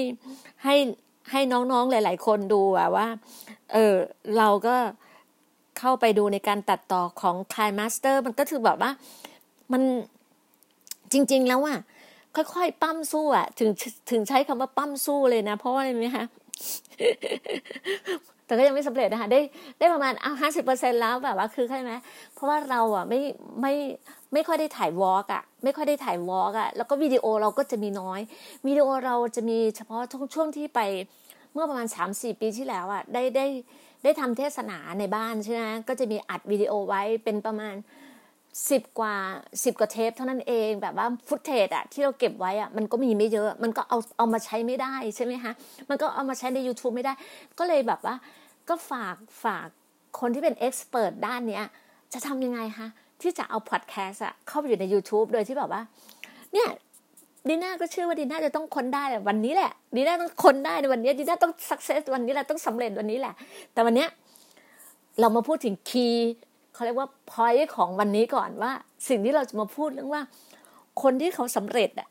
[0.64, 0.76] ให้
[1.32, 2.62] ให้น้องๆหลาย ๆ คนดู
[2.96, 3.08] ว่า
[3.74, 3.96] เออ
[4.38, 4.76] เราก็
[5.82, 8.92] เข้าไปดูในการตัดต่อของ Time Master มันก็คือแบบว่า
[9.72, 9.82] มัน
[11.14, 11.80] จริง ๆ แล้วอะ
[12.36, 13.70] ค่อยๆปั้มสู้อะถึง
[14.12, 16.26] ถึงใช้คำว่าปั้มสู้เลยนะ เพราะว่าอะไรไหมคะ
[18.46, 19.42] แต่ก็ยังไม่สำเร็จนะคะได้
[19.80, 21.92] ได้ประมาณเอาห้าสิบเปอร์เซ็นแล้วแบบว่าคือใช่ไหม
[22.34, 23.20] เพราะว่าเราอะไม่
[23.62, 23.74] ไม่
[24.34, 28.20] ไม่ค่อยได้ถ่ายวอล์กอะไม่ค่อยได้ถ่ายวอล์กอะแล้วก็วิดีโอเราก็จะมีน้อย
[28.68, 30.02] วิดีโอเราจะมีเฉพาะ
[30.36, 30.80] ช่วงที่ไป
[31.54, 33.46] เมื่อประมาณสามสี่ปีที่แล้วอะได้ได้
[34.04, 37.76] ได้ทำเทศนาในบ้านใช่ไหมก็จะมีอัดวิดีโอไว้เป็นประมาณ
[38.70, 39.16] สิบกว่า
[39.64, 45.52] สิบกว่าเทปเท่านั้นเองแบบว่า footage อะที่เราเก็บไว้อะมันก็มีไม่เยอะ มันก็เอาเอามาใช้ไม่ได้ใช่ไหมคะ
[45.90, 47.14] มันก็เอามาใช้ใน YouTube ไม่ได้
[47.60, 48.16] ก็เลยแบบว่า
[48.70, 49.68] ก็ฝากฝาก
[50.20, 51.66] คนที่เป็น expert ด้านเนี้ย
[52.14, 52.88] จะทำยังไงคะ
[53.22, 55.82] ที่จะเอาพอดแคสต์อะเข้าไปอยู่ใน YouTube โดยที่แบบว่า
[56.54, 56.68] เนี่ย
[57.48, 63.34] ดีน่าก็เชื่อว่าดีน่าจะต้องค้นได้แหละวันนี้แหละดีน่าต้องค้นได้ในวันนี้ดีน่าต้องสักเซสวันนี้แหละต้องสำเร็จวันนี้แหละ
[63.74, 64.10] แต่วันเนี้ย
[65.20, 66.32] เรามาพูดถึงคีย์
[66.74, 68.72] เขาเรียกว่าพอยต์ของวันนี้ก่อนว่า
[69.08, 70.22] สิ่งที่เราจะมาพูดเรื่องว่า
[71.02, 72.10] คนที่เขาสำเร็จอะ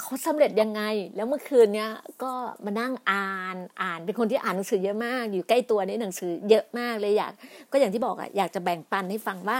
[0.00, 0.82] เขาสำเร็จยังไง
[1.16, 1.90] แล้วเมื่อคืนเนี้ย
[2.22, 2.32] ก็
[2.64, 7.32] มานั่งอ่านอ่านเป็นคนที่อ่านหนังสือเยอะมาก อยู่ใกล้ตัวนี้หนังสือเยอะมากเลยอยาก
[7.70, 9.58] ก็อย่างที่บอกอะอยากจะแบ่งปันให้ฟังว่า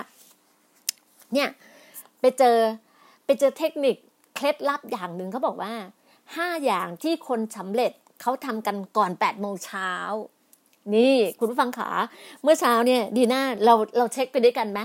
[1.35, 1.49] เนี่ย
[2.21, 2.57] ไปเจอ
[3.25, 3.97] ไปเจอเทคนิค
[4.39, 5.73] เคล็ดลับอย่างหนึ่งเขาบอกว่า
[6.37, 9.91] ห้าอย่างที่คนสำเร็จเขาทำกันก่อนแปดโมงเช้า
[10.95, 11.91] นี่คุณผู้ฟังขา
[12.43, 14.81] เมื่อเช้าเนี่ยดีน่าเราเราเช็คไปด้วยกันไหม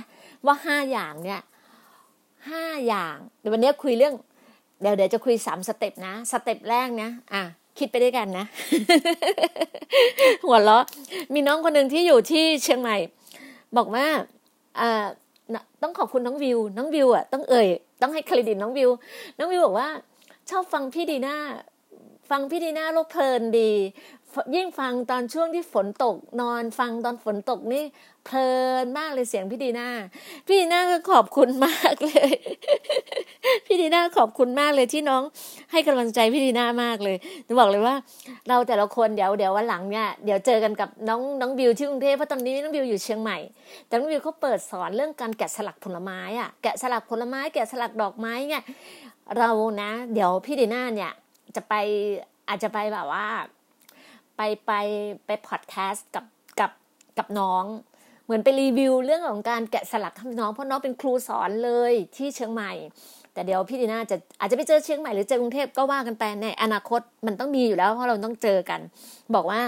[0.46, 1.42] ว่าห้าอย่างเนี่ย
[2.50, 4.14] ห้าอย่างเดี๋ยววันนี้คุยเรื่อง
[4.82, 7.44] เดี๋ยวเดี๋ยวจะคุยสาม step นะ step แรกนะอะ
[7.80, 8.46] คิดไปด้วยกันนะ
[10.46, 10.84] หัวเราะ
[11.34, 12.98] มีน้องคนหนึ่งที่อยู่ที่เชียงใหม่
[13.78, 14.06] บอกว่า
[14.80, 15.06] อ่า
[15.82, 17.68] ต้องขอบคุณน้องวิว น้องวิวอะต้องเอ่ย
[18.02, 18.90] ต้องให้เครดิตน้องวิว
[19.38, 19.90] น้องวิวบอกว่า
[20.50, 21.38] ชอบฟังพี่ดีน่า
[22.30, 23.72] ฟังพี่ดีน่าโลกเพลินดี
[24.56, 27.84] ยิ่งฟังตอนช่วงที่ฝนตกนอนฟังตอนฝนตกนี่
[28.26, 28.50] เพลิ
[28.84, 29.90] นมากเลยเสียงพี่ดีน่า
[30.48, 32.34] พี่ดีน่าก็ขอบคุณมากเลย
[33.66, 35.22] พี่ดีน่าขอบคุณมากเลยที่น้อง
[35.72, 37.96] ให้กำลังใจพี่ดีน่ามากเลยจะบอกเลยว่า
[38.48, 43.38] เราแต่ละคนเดี๋ยวเดี๋ยววันหลังเนี่ยเดี๋ยวเจอกันกับน้องน้องบิวที่กรุงเทพเพราะตอนนี้น้องบิวอยู่เชียงใหม่
[43.88, 48.64] แต่น้องบิวเขาเปิดสอนเรื่องการแกะสลักผลไม้อะแกะสลักผลไม้ แกะสลักดอกไม้เนี่ย
[49.38, 51.12] เรานะ เดี๋ยวพี่ดีน่าเนี่ย
[51.56, 51.74] จะไป
[52.48, 53.26] อาจจะไปแบบว่า
[54.38, 54.72] ไปไป
[55.26, 56.26] ไปพอดแคสต์กับ
[56.60, 56.72] กับ
[57.18, 57.64] กับน้อง
[58.26, 62.72] เหมือนไปรีวิวเรื่องของการแกะสลักน้องเพราะน้องเป็นครูสอนเลยที่เชียงใหม่
[63.34, 68.80] แต่เดี๋ยวพี่ดีน่าจะอาจจะไปเจอเชียงใหม่หรือเจอกรุงเทพก็ว่ากันไปในอนาคตมันต้องมีอยู่แล้วเพราะเราต้องเจอกัน
[69.36, 69.62] บอกว่า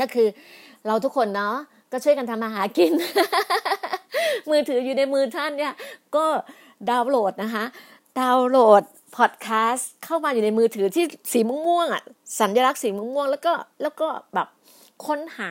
[0.00, 0.28] ก็คือ
[0.86, 1.56] เราทุกคนเนาะ
[1.92, 2.92] ก็ช่วยกันทำมาหากิน
[4.50, 5.74] มือถืออยู่ในมือท่านเนี่ย
[6.16, 6.26] ก็
[6.90, 7.64] ดาวน์โหลดนะคะ
[8.20, 8.82] ดาวน์โหลด
[9.16, 12.02] พอดแคสต์เข้ามาอยู่ในมือถือที่สีม่วงๆอะ
[12.40, 14.48] สัญลักษณ์สีม่วงๆแล้วก็แล้วก็แบบ
[15.06, 15.50] ค้นหา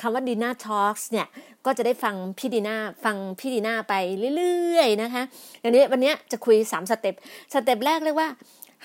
[0.00, 1.26] คำว่าดีน่าทอล์กเนี่ย
[1.64, 3.94] ก็จะได้ฟังพี่ดีน่าฟังพี่ดีน่าไป
[4.36, 5.22] เรื่อยๆนะคะ
[5.60, 7.14] อย่างนี้วันนี้จะคุยสาม step
[7.52, 8.28] step แรกเรียกว่า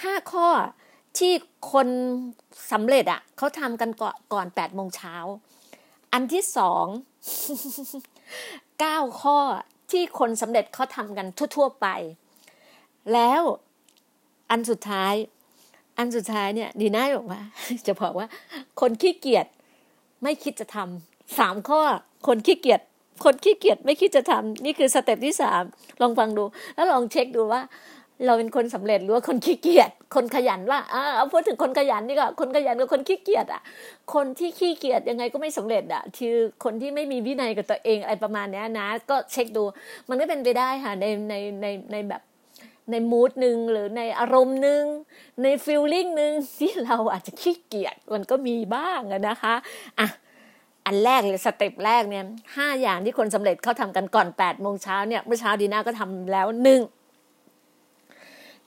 [0.04, 0.47] ห้าข้อ
[1.17, 1.34] ที่
[1.71, 1.88] คน
[2.71, 5.15] สำเร็จอะ่ะเขาทำกันก่อนก่อนแปดโมงเช้า
[6.13, 6.86] อันที่สอง
[8.80, 9.38] เก้าข้อ
[9.91, 11.88] ที่คนสำเร็จเขาทำกันทั่ว ๆ ไป
[13.13, 13.41] แล้ว
[14.52, 15.13] อันสุดท้าย
[15.97, 17.41] อันสุดท้ายเนี่ยดีน่าบอกว่า
[17.88, 18.28] จะบอกว่า
[18.80, 19.47] คนขี้เกียจ
[20.23, 21.81] ไม่คิดจะทำสามข้อ
[22.27, 22.81] คนขี้เกียจ
[23.25, 25.63] คนขี้เกียจไม่คิดจะทำนี่คือ step ที่สาม
[26.01, 26.43] ลองฟังดู
[26.75, 27.62] แล้วลองเช็คดูว่า
[28.25, 33.62] เราเป็นคนสำเร็จหรือว่าคนขี้เกียจคนขยันว่าอ่าเอาพูดถึงคนขยันนี่ก็คนขยันกับคนขี้เกียจอะ
[34.13, 39.63] คนที่ขี้เกียจยังไงก็ไม่สำเร็จอะคือคนที่ไม่มีวินัยกับตัวเองอะไรประมาณนี้นะ ก็เช็คดู
[40.09, 42.21] มันก็เป็นไปได้ค่ะในในในในแบบ
[42.91, 44.83] ใน mood หนึ่งหรือในอารมณ์หนึ่ง
[45.43, 49.55] ใน feeling หนึ่งที่เราอาจจะขี้เกียจมันก็มีบ้างนะคะ
[49.99, 50.07] อะ
[50.85, 56.81] อันแรกเลย step แรกเนี่ยห้าอย่างที่คนสำเร็จเขาทำกันก่อนแปดโมงเช้าเนี่ยเมื่อเช้าดีน่าก็ทำแล้วหนึ่ง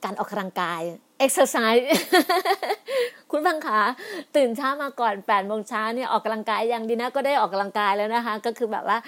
[0.05, 0.83] การออกกำลังกาย
[1.19, 1.89] เอ็กซ์ไซส์
[3.31, 3.81] คุณฟังขา
[4.37, 8.99] ตื่นเช้ามาก่อนแปดโมงเช้าเนี่ยออกกำลังกายอย่างดีนะก็ได้ออกกำลังกายแล้วนะคะ ก็คือแบบว่า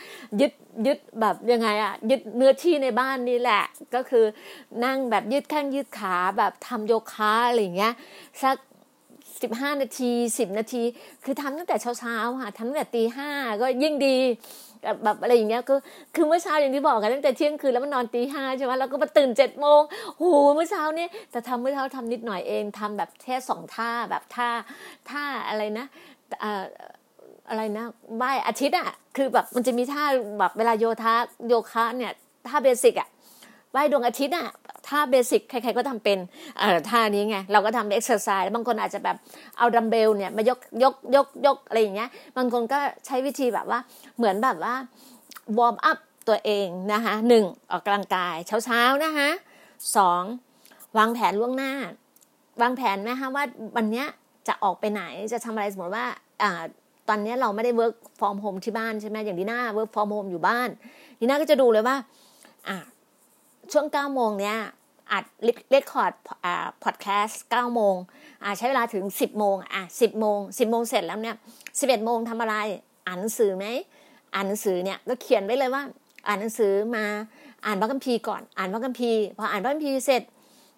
[0.41, 0.53] ยืด
[0.87, 3.63] ยืดแบบยังไงอะยืดเนื้อที่ในบ้านนี่แหละ
[3.95, 4.25] ก็คือ
[4.85, 7.93] นั่งแบบยืดแข้งยืดขาแบบทำโยคะอะไรอย่างเงี้ย
[8.43, 8.57] สัก
[9.43, 10.83] สิบห้านาทีสิบนาที
[11.25, 14.17] คือทำตั้งแต่เช้าเช้าค่ะทำตั้งแต่ตีห้าก็ยิ่งดี
[15.05, 15.79] แบบอะไรอย่างเงี้ยคือ
[16.15, 19.81] คือเมื่อเช้าอย่างที่บอกกันตั้งแต่เที่ยงคืนแล้วมันนอนตีห้าใช่ไหมแล้วก็มาตื่นเจ็ดโมง
[20.19, 20.25] โห
[20.55, 24.49] เมื่อเช้าเนี่ยแต่ทำเมื่อเช้าทำนิดหน่อยเองทำแบบแค่สองท่าแบบท่า
[25.11, 25.87] ท่าอะไรนะ
[27.49, 27.85] อะไรนะ
[28.17, 30.05] ไหวอาทิตย์อะคือแบบมันจะมีท่า
[30.39, 31.15] แบบเวลาโยธา
[31.49, 32.13] โยคะเนี่ย
[32.49, 33.09] ท่าเบสิกอะ
[33.71, 34.49] ไหวดวงอาทิตย์อะ
[34.89, 36.19] ท่าเบสิกใครๆก็ทำเป็น
[36.59, 39.17] เอ่อท่านี้ไง เราก็ทำ exercise บางคนอาจจะแบบ
[39.59, 43.79] เอาดัมเบลเนี่ยมายกยกยกยกอะไรอย่างเงี้ย บางคนก็ใช้วิธีแบบว่า
[44.17, 44.75] เหมือนแบบว่า
[45.59, 49.31] warm up ตัวเองนะคะหนึ่งออกกำลังกายเช้าๆนะคะ
[49.97, 50.23] สอง
[50.99, 51.73] วางแผนล่วงหน้า
[52.63, 53.45] วางแผนนะคะว่า
[53.77, 54.05] วันนี้
[54.49, 55.03] จะออกไปไหน
[55.33, 56.07] จะทำอะไรสมมติว่า
[56.43, 56.63] อ่า
[57.09, 60.69] ตอนนี้เราไม่ได้ work from home ที่บ้านใช่ไหมอย่างดีน่า work from home อยู่บ้าน
[61.21, 61.97] ดีน่าก็จะดูเลยว่า
[62.69, 62.77] อ่า
[63.73, 64.59] ช่วงเก้าโมงเนี้ย
[65.13, 65.25] อัด
[65.71, 66.13] record
[66.45, 67.95] อ่าพอดแคสต์เก้าโมง
[68.43, 71.37] อ่าใช้เวลาถึงสิบโมงอะสิบโมงสิบโมงเสร็จแล้วเนี่ย
[71.79, 72.57] สิบเอ็ดโมงทำอะไร
[73.07, 73.67] อ่านหนังสือไหม
[74.35, 75.83] อ่านหนังสือเนี่ยก็เขียนไว้เลยว่า
[76.27, 77.05] อ่านหนังสือมา
[77.67, 80.23] อ่านพระคัมภีร์ก่อน อ่านพระคัมภีร์พออ่านพระคัมภีร์เสร็จ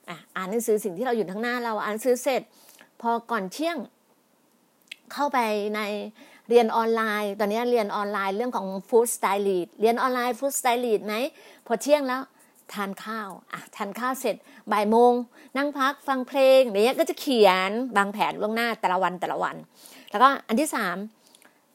[0.09, 2.43] อะอ่านหนังสือสิ่งที่เราอยู่ทั้งหน้าเราอ่านหนังสือเสร็จ
[3.01, 3.77] พอก่อนเที่ยง
[5.13, 5.39] เข้าไป
[5.77, 5.81] ใน
[6.49, 11.15] เรียนออนไลน์ ตอนนี้เรียนออนไลน์เรื่องของ food stylist เรียนออนไลน์ food stylist ไหม
[11.67, 12.23] พอเที่ยงแล้ว
[12.75, 14.37] ทานข้าวอะทานข้าวเสร็จ
[14.73, 15.13] บ่ายโมง
[15.57, 19.57] นั่งพักฟังเพลงเนี้ยก็จะเขียนวางแผนล่วงหน้าแต่ละวันแต่ละวัน
[20.11, 20.97] แล้วก็อันที่สาม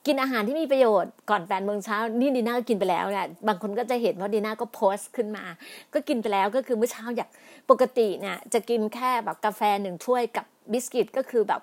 [0.05, 5.45] กินอาหารที่มีประโยชน์ก่อนแปดโมงเช้านี่ดีน่าก็กินไปแล้วเนี่ยบางคนก็จะเห็นว่าะดีน่าก็โพสต์ขึ้นมา
[5.93, 7.29] ก็กินไปแล้วก็คือเมื่อเช้าอยาก
[7.69, 11.61] ปกติเนี่ยจะกินแค่แบบกาแฟหนึ่งถ้วยกับบิสกิตก็คือแบบ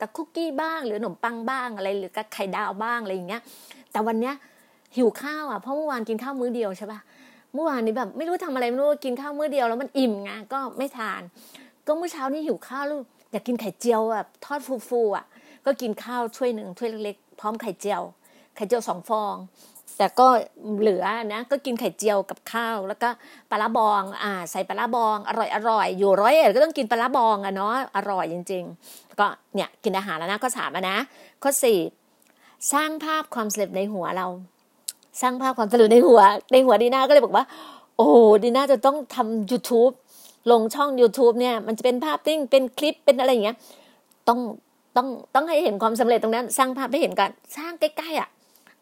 [0.00, 3.42] กับคุกกี้บ้าง หรือขนมปังบ้างอะไร หรือกับไข่ดาวบ้างอะไรอย่างเงี้ย
[3.92, 4.34] แต่วันเนี้ย
[4.96, 7.00] หิวข้าวอะเพราะเมื่อวานกินข้าวมื้อเดียวใช่ปะ
[7.54, 11.20] เมื่อวานนี้แบบไม่รู้ทำอะไรไม่รู้กินข้าวมื้อเดียวแล้วมันอิ่มไงก็ไม่ทาน
[11.86, 15.26] ก็เมื่อเช้านี้หิวข้าวลูกอยากกินไข่เจียวแบบทอดฟูๆอะ
[15.66, 18.02] ก็กินข้าวถ้วยหนึ่งถ้วยเล็กๆพร้อมไข่เจียว
[18.56, 19.34] ไข่เจียวสองฟอง
[19.98, 20.26] แต่ก็
[20.80, 23.08] เหลือนะ ก็กินไข่เจียวกับข้าว แล้วก็
[23.50, 30.98] ปลาบองอ่าใส่ปลาบอง อร่อยอร่อยอยู่ร้อยเอ็ดก็ต้องกินปลาบองอะเนาะอร่อยจริง ๆ ก็เนี่ยกินอาหารแล้วนะข้อสามนะ
[31.42, 31.78] ข้อสี่
[32.72, 34.26] สร้างภาพความสำเร็จในหัวเรา
[35.20, 36.20] สร้างภาพความสำเร็จในหัว
[36.52, 37.44] ในหัวดีน่าก็เลยบอกว่า
[37.96, 38.06] โอ้
[38.42, 39.94] ดีน่าจะต้องทำ YouTube
[40.50, 43.56] ลงช่อง YouTube เนี่ย มันจะเป็นภาพติ้งเป็นคลิปเป็นอะไรอย่างเงี้ย
[44.28, 44.38] ต้อง
[44.96, 48.28] ต้องต้องให้เห็นความสำเร็จตรงนั้น สร้างภาพให้เห็นกันสร้างใกล้ๆอะ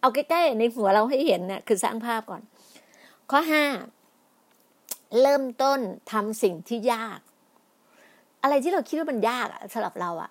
[0.00, 2.42] เอาใกล้ๆในหัวเราให้เห็นเนี่ยคือสร้างภาพก่อน
[3.30, 3.64] ข้อห้า
[5.22, 5.80] เริ่มต้น
[6.12, 7.18] ทำสิ่งที่ยาก
[8.42, 10.30] อะไรที่เราคิดว่ามันยากอะสำหรับเราอะ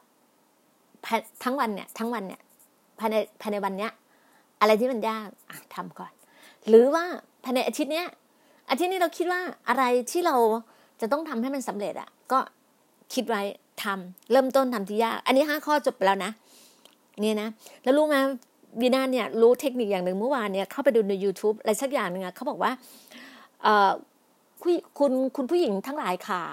[1.43, 2.41] ทั้งวันเนี่ย ทั้งวันเนี่ย
[2.99, 3.91] ภายในภายในวันเนี้ย
[4.61, 6.11] อะไรที่มันยากอะทำก่อน
[6.67, 7.05] หรือว่า
[7.43, 8.07] ภายในอาทิตย์เนี้ย
[8.69, 10.35] อาทิตย์นี้เราคิดว่าอะไรที่เรา
[11.01, 12.39] จะต้องทำให้มันสำเร็จอะก็
[13.13, 13.41] คิดไว้
[13.83, 16.31] ทำเริ่มต้นทำที่ยาก อันนี้ห้าข้อจบไปแล้วนะ
[17.21, 17.49] เนี่ยนะ
[17.83, 18.15] แล้วรู้ไหม
[18.81, 22.71] วีนาเนี่ยรู้เทคนิคอย่างหนึ่งเมื่อวานเนี่ยเข้าไปดูใน YouTube อะไรสักอย่างหนึ่งอะเขาบอกว่า
[23.63, 23.91] เออ
[24.97, 26.43] คุณคุณผู้หญิงทั้งหลายขา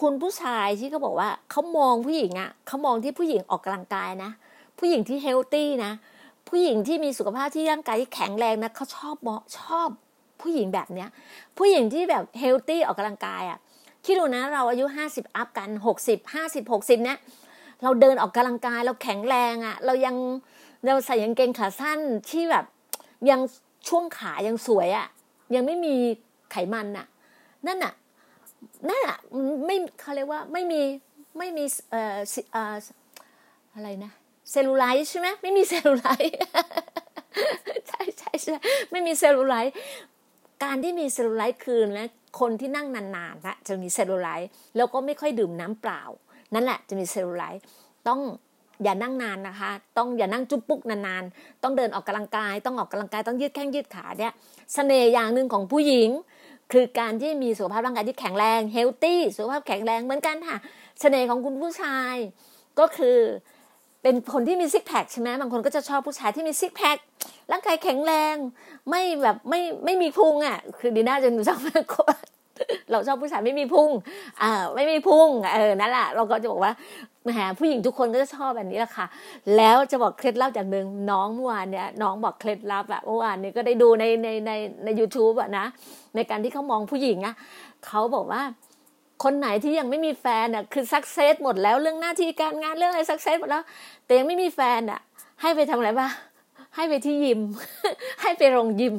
[0.00, 4.30] คุณผู้ชายที่เขาบอกว่าเขามองผู้หญิงอะเขามองที่ผู้หญิงออกกำลังกายนะ
[4.78, 5.92] ผู้หญิงที่เฮลตี้นะ
[6.48, 9.28] ผู้หญิงที่มีสุขภาพที่ร่างกายที่แข็งแรงนะเขาชอบม
[9.60, 9.88] ชอบ
[10.40, 11.08] ผู้หญิงแบบเนี้ย
[11.58, 13.58] ผู้หญิงที่แบบเฮลตี้ออกกำลังกายอะ่ะ
[14.04, 17.18] คิดดูนะเราอายุห้าสิบอัพกันหกสิบห้าสิบหกสิบเนี้ย
[17.82, 20.16] เราเดินออกกำลังกายเราแข็งแรงอะ่ะ เรายัง
[20.86, 21.98] เราใส่ยังเกงขาสั้น
[22.30, 22.64] ที่แบบ
[23.30, 23.40] ยัง
[23.88, 25.06] ช่วงขายังสวยอะ่ะ
[25.54, 25.94] ยังไม่มี
[26.50, 27.06] ไขมันอะ่ะ
[27.66, 27.94] นั่นอะ
[28.88, 29.18] นั่นอะ
[29.66, 30.82] ไม่เขาเรียกว่าไม่มี
[31.38, 32.16] ไม่มีเอ่อ
[32.52, 32.74] เอ่อ
[33.74, 34.12] อะไรนะ
[34.52, 36.36] เซลลูไลท์ใช่ไหมไม่มีเซลลูไลท์
[37.88, 38.56] ใช่ใช่ใช่
[38.90, 39.74] ไม่มีเซลลูไลท์
[40.64, 42.08] การที่มีเซลลูไลท์คือนะ
[42.40, 46.02] คนที่นั่งนานๆนะจะมีเซลลูไลท์แล้วก็ไม่ค่อยดื่มน้ำเปล่า
[46.54, 47.62] นั่นแหละจะมีเซลลูไลท์
[48.08, 48.20] ต้อง
[48.82, 54.32] อย่านั่งนานนะคะ ต้องอย่านั่งจุ๊บปุ๊กนานๆ ต้องเดินออกกำลังกาย ต้องออกกำลังกาย ต้องยืดแข้งยืดขาเนี่ย
[54.74, 56.08] เสน่ห์อย่างหนึ่งของผู้หญิง
[56.72, 60.56] คือการที่มีสุขภาพร่างกายที่แข็งแรง เฮลตี้ สุขภาพแข็งแรงเหมือนกันค่ะ
[61.00, 62.14] เสน่ห์ของคุณผู้ชาย
[62.78, 63.18] ก็คือ
[64.02, 66.96] เป็นคนที่มีซิกแพคใช่ไหมบางคนก็จะชอบผู้ชายที่มีซิกแพค
[67.50, 68.36] ร่างกายแข็งแรง
[68.90, 71.60] ไม่แบบไม่ไม่มีพุงอะ คือดีน่าจะชอบ
[72.90, 73.90] เราชอบผู้ชายไม่มีพุง
[74.42, 76.72] อ่าไม่มีพุงเออนั่นแหละเราก็จะบอกว่า
[77.24, 79.06] แหมผู้หญิงทุกคนก็จะชอบแบบนี้แหละค่ะ
[79.56, 84.52] แล้วจะบอกเคล็ดลับอย่างหนึ่งน้องเมื่อวานเนี่ยน้องบอกเคล็ดลับอะเมื่อวานนี้ก็ได้ดูในในใน
[84.84, 85.66] ในยูทูบอะนะ
[86.14, 87.34] ในการที่เขามองผู้หญิงอะ
[87.86, 88.42] เขาบอกว่า
[89.24, 93.64] คนไหนที่ยังไม่มีแฟนอะคือสักเซสหมดแล้วเรื่องหน้าที่การงานเรื่องอะไรสักเซสหมดแล้ว
[94.04, 95.00] แต่ยังไม่มีแฟนอะ
[95.40, 96.08] ให้ไปทำอะไรบ้า
[96.76, 97.40] ให้ไปที่ยิม
[98.22, 98.96] ให้ไปโรงยิม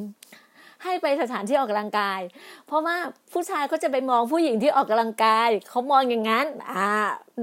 [0.84, 2.20] ให้ไปสถานที่ออกกำลังกาย
[2.66, 2.96] เพราะว่า
[3.32, 6.90] ผู้ชายเขาจะไปมองผู้หญิงที่ออกกำลังกายเขามองอย่างนั้น อ่า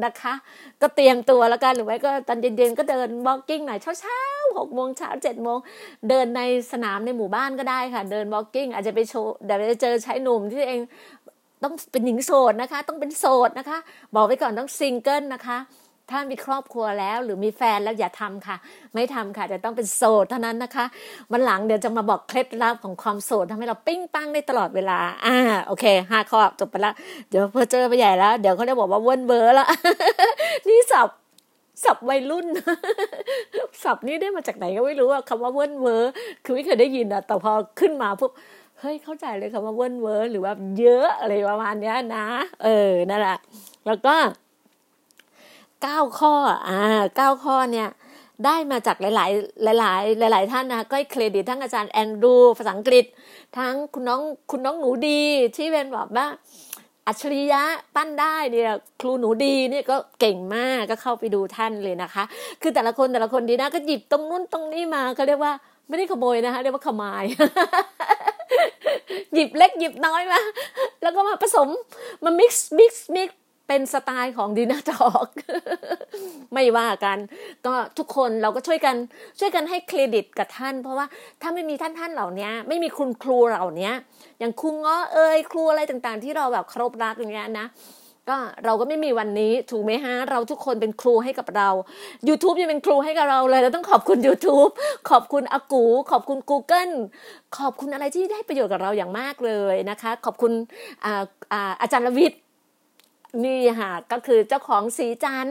[0.04, 0.34] นะคะ
[0.82, 5.58] ก็เตรียมตัวแล้วกันหรือไม่ก็ตอนเย็นๆก็เดินจ๊อกกิ้งหน่อยเช้าๆหกโมงเช้าเจ็ดโมง
[6.10, 6.42] เดินใน
[6.72, 10.80] สนามในหมู่บ้านก็ได้ค่ะ เดินจ๊อกกิ้งอาจจะไปโชว์เดี๋ยวจะเจอชายหนุ่มที่เอง
[11.64, 13.78] ต้องเป็นหญิงโสดนะคะ ต้องเป็นโสดนะคะ
[14.16, 15.58] บอกไว้ก่อนต้องซิงเกิลนะคะ
[16.12, 18.56] ถ้ามีครอบครัวแล้วหรือมีแฟนแล้วอย่าทำค่ะ
[18.94, 20.86] ไม่ทำค่ะจะต้องเป็นโสดเท่านั้นนะคะ
[21.32, 26.94] วันหลังเดี๋ยวจะมาบอกเคล็ดลับของความโสดทำให้เราปิ๊งปั๊งได้ตลอดเวลา อ่าโอเคห้าข้อจบไปแล้ว
[27.30, 29.68] เดี๋ยวพอเจอไปใหญ่แล้ว เดี๋ยวเขาจะบอกว่าเวิ่นเว้อแล้ว
[30.68, 31.10] นี่ศัพ
[31.84, 32.48] ท์ศัพท์วัยรุ่น
[33.84, 36.12] ศัพท์นี้ได้มาจากไหนก็ไม่รู้อะคำว่าเวิร์นเวอร์
[36.44, 38.32] คือไม่เคยได้ยินอะแต่พอขึ้นมาปุ๊บ
[38.84, 42.28] เฮ้ยเข้าใจเลยคำว่าเวิร์นเวอร์หรือว่าเยอะอะไรประมาณเนี้ยนะ
[42.64, 43.38] เออนั่นแหละ
[43.86, 44.16] แล้วก็
[45.82, 46.34] เก้าข้อ
[46.68, 46.82] อ่า
[47.16, 47.90] เก้าข้อเนี่ย
[48.46, 49.28] ได้มาจากหลา
[49.74, 53.06] ย ๆ หลาย ๆ หลาย ๆ ท่านนะก็เครดิตทั้งอาจารย์แอนดูภาษาอังกฤษ
[53.58, 55.22] ทั้งคุณน้องคุณน้องหนูดี
[55.58, 56.28] ที่เป็นแบบว่า
[57.08, 57.64] อัจฉริยะ
[57.96, 62.24] ปั้นได้เนี่ยครูหนูดีเนี่ยก็เก่งมากก็เข้าไปดูท่านเลยนะคะ
[62.62, 65.54] คือแต่ละคนแต่ละคนดีนะก็หยิบตรงนู้นตรงนี้มาเขาเรียกว่า
[65.90, 67.26] ไม่ได้ขโมยนะคะเรียกว่าขมาย
[69.34, 70.40] หยิบเล็กหยิบน้อยมา
[71.02, 71.68] แล้วก็มาผสม
[72.24, 73.30] มา mix mix mix
[73.68, 75.28] เป็นสไตล์ของดีนาทอก
[76.54, 77.18] ไม่ว่ากัน
[77.66, 78.96] ก็ทุกคนเราก็ช่วยกัน
[79.40, 81.06] ช่วยกันให้เครดิตกับท่าน เพราะว่า
[81.42, 83.92] ถ้าไม่มีท่านท่านเหล่านี้ไม่มีคุณครูเหล่านี้
[84.40, 87.68] อย่างครูง้อเอ่ยครูอะไรต่างๆ ที่เราแบบเคารพรักอย่างเงี้ยนะ
[88.30, 91.70] ก็เราก็ไม่มีวันนี้ถูกไหมฮะ เราทุกคนเป็นครูให้กับเรา
[92.28, 94.72] YouTube ยังเป็นครูให้กับเราเลยเราต้องขอบคุณ YouTube
[95.10, 96.94] ขอบคุณอากู ขอบคุณ Google
[97.58, 100.52] ขอบคุณอะไรที่ได้ประโยชน์กับเราอย่างมากเลยนะคะ ขอบคุณ
[101.06, 102.42] อาอาอาจารย์ลวิทย์
[103.46, 105.48] นี่ค่ะก็คือเจ้าของสีจัน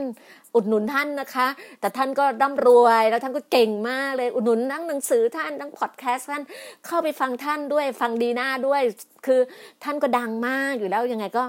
[0.54, 1.48] อุดหนุนท่านนะคะ
[1.80, 6.42] แต่ท่านก็ร่ำรวยแล้วท่านก็เก่งมากเลยอุดหนุนทั้งหนังสือท่านทั้งพอดแคสต์ท่าน
[6.86, 8.82] เข้าไปฟังท่านด้วยฟังดีหน้าด้วย
[9.26, 9.40] คือ
[9.84, 11.44] ท่านก็ดังมากอยู่แล้วยังไงก็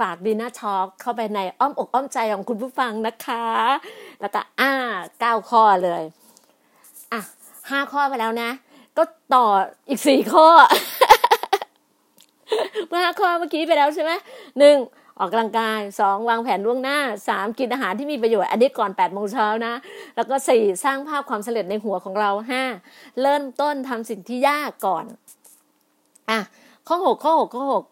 [0.00, 3.44] ฝากดีน่าช็อคเข้าไปในอ้อมอกอ้อมใจของคุณผู้ฟังนะคะ
[4.20, 4.72] แล้วก็อ่า
[5.20, 6.02] เก้าข้อเลย
[7.12, 7.20] อะ
[7.70, 8.50] ห้าข้อไปแล้วนะ
[8.96, 9.02] ก็
[9.34, 9.46] ต่อ
[9.88, 10.48] อีกสี่ข้อ
[12.88, 14.12] เมื่อห้าข้อเมื่อกี้ไปแล้วใช่ไหม
[14.58, 14.76] หนึ่ง
[15.18, 19.74] ออกกำลังกายสองวางแผนล่วงหน้าสามกินอาหารที่มีประโยชน์ อันนี้ก่อนแปดโมงเช้านะ
[20.16, 22.62] แล้วก็สี่สร้างภาพความสำเร็จในหัวของเราห้า
[23.22, 25.04] เริ่มต้นทำสิ่งที่ยากก่อน
[26.30, 26.38] อะ
[26.88, 27.84] ข้อหกข้อหกข้อหก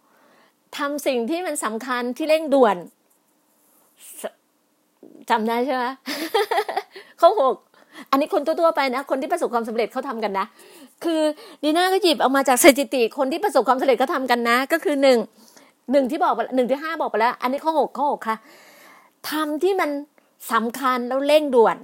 [0.78, 2.76] ทำสิ่งที่มันสำคัญที่เร่งด่วน
[5.30, 5.84] จำได้ใช่ไหม
[7.20, 7.54] ข้อหก
[8.10, 10.46] อันนี้คนทั่วๆไปนะ คนที่ประสบความสำเร็จเขาทำกันนะ
[11.04, 11.20] คือ
[11.62, 15.18] ดีน่าก็หยิบออกมาจากสถิติคนที่ประสบความสำเร็จเขาทากันนะ ก็คือหนึ่ง
[15.92, 18.36] หนึ่งที่บอกไปหนึ่งที่ห้าบอกไปแล้ว อันนี้ข้อหกข้อหกค่ะ
[19.30, 19.90] ทำที่มัน
[20.52, 21.76] สำคัญแล้วเร่งด่วน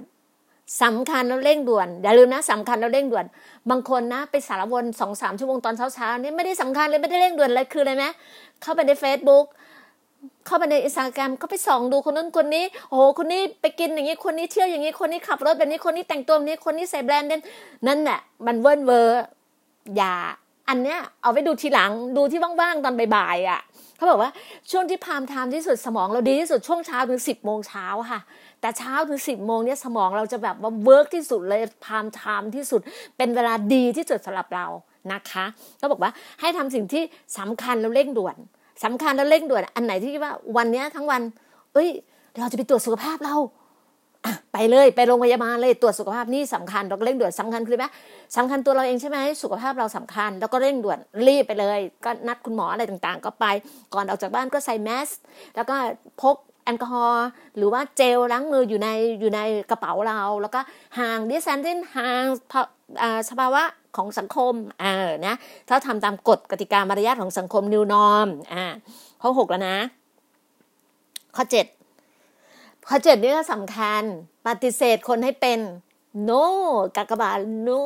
[0.83, 3.25] สำคัญแล้วเร่งด่วนอย่าลืมนะสำคัญแล้วเร่งด่วน
[3.69, 8.05] บางคนนะไปสารวนสองสามชั่วโมงตอนเช้าเช้านี่ไม่ได้สำคัญเลยไม่ได้เร่งด่วนเลยคืออะไรไหม
[8.61, 9.45] เข้าไปใน Facebook
[10.45, 17.41] เข้าไปในอินสตาแกรมก็ไปส่องดูคนนั้นคนนี้โอ้โหคนนี้ไปกินอย่างนี้คนนี้เที่ยวอย่างนี้คนนี้ขับรถแบบนี้คนนี้แต่งตัวแบบนี้คนนี้ใส่ brand name
[17.87, 19.23] นั่นแหละมันเวิร์นเวอร์
[19.97, 20.15] อย่า
[20.69, 23.61] อันเนี้ยเอาไว้ดูทีหลังดูที่ว่างๆตอนบ่ายๆอะ
[23.95, 24.31] เขาบอกว่า
[24.71, 28.19] ช่วงที่ prime time ที่สุดสมองเราดีที่สุดช่วงเช้าถึงสิบโมงเช้าค่ะ
[28.65, 32.81] แต่เช้าถึงสิบโมงเนี้ยสมองเราจะแบบว่า work ที่สุดเลย prime time ที่สุด
[33.17, 34.65] เป็นเวลาดีที่สุดสำหรับเรา
[35.11, 35.45] นะคะ
[35.77, 37.03] เขาบอกว่าให้ทำสิ่งที่
[37.37, 38.35] สำคัญแล้วเร่งด่วน
[38.83, 41.21] สำคัญแล้วเร่งด่วน อันไหนที่ว่าวันนี้ทั้งวัน
[41.73, 41.89] เอ้ย
[42.39, 43.35] เราจะไปตรวจสุขภาพเรา
[44.53, 47.85] ไปเลยไปโรงพยาบาลเลยตรวจสุขภาพนี่สำคัญเราเร่งด่วนสำคัญคือไหม
[48.37, 53.45] สำคัญตัวเราเองใช่ไหมสุขภาพเราสำคัญ แล้วก็เร่งด่วนรีบไปเลย ก็นัดคุณหมออะไรต่างๆ ก็ไป
[53.93, 55.09] ก่อนออกจากบ้านก็ใส่แมส
[55.55, 55.75] แล้วก็
[56.21, 60.59] พก แอลกอฮอล์หรือว่าเจลล้างมืออยู่ในอยู่ในกระเป๋าเรา แล้วก็
[60.99, 62.23] ห่างดิสแซนตินห่าง
[63.29, 63.63] สภาวะ
[63.95, 64.93] ของสังคมอ่า
[65.25, 65.35] นะ
[65.69, 68.65] ถ้าทำตามกฎกติกามารยาทของสังคมนิวนอมอ่า
[69.21, 69.77] ข้อหกแล้วนะ
[71.35, 71.65] ข้อเจ็ด
[72.89, 74.01] ข้อเจ็ดนี่ก็สำคัญ
[74.47, 75.59] ปฏิเสธคนให้เป็น
[76.29, 76.43] no
[76.95, 77.81] กากบาล no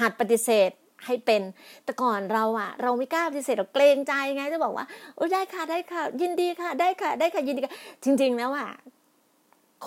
[0.00, 0.70] หัดปฏิเสธ
[1.06, 1.42] ให้เป็น
[1.84, 8.68] แต่ก่อนเราอะเราไม่กล้าปฏิเสธเราเกรงใจไงจะบอกว่าโอ้ได้ค่ะได้ค่ะ ยินดีค่ะ ได้ค่ะ ได้ค่ะยินดีค่ะ จริง ๆ แล้วอะ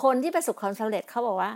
[0.02, 1.50] คนที่ประสบความสำเร็จเขาบอกว่า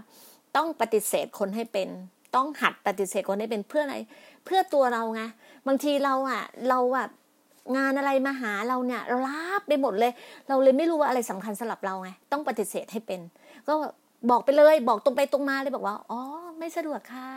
[0.56, 1.88] ต้องปฏิเสธคนให้เป็น
[2.36, 3.96] ต้องหัดปฏิเสธคนให้เป็นเพื่ออะไร
[4.44, 5.22] เพื่อตัวเราไง
[5.66, 7.06] บางทีเราอะเราอะ
[7.76, 10.12] งานอะไรมาหาเราเนี่ยเราลาบไปหมดเลย
[10.48, 13.20] เราเลยไม่รู้ว่าอะไรสำคัญสำหรับเราไงต้องปฏิเสธให้เป็น
[13.68, 13.74] ก็
[14.30, 16.20] บอกไปเลยบอกตรงไปตรงมาเลยบอกว่าอ๋อ
[16.58, 17.30] ไม่สะดวกค่ะ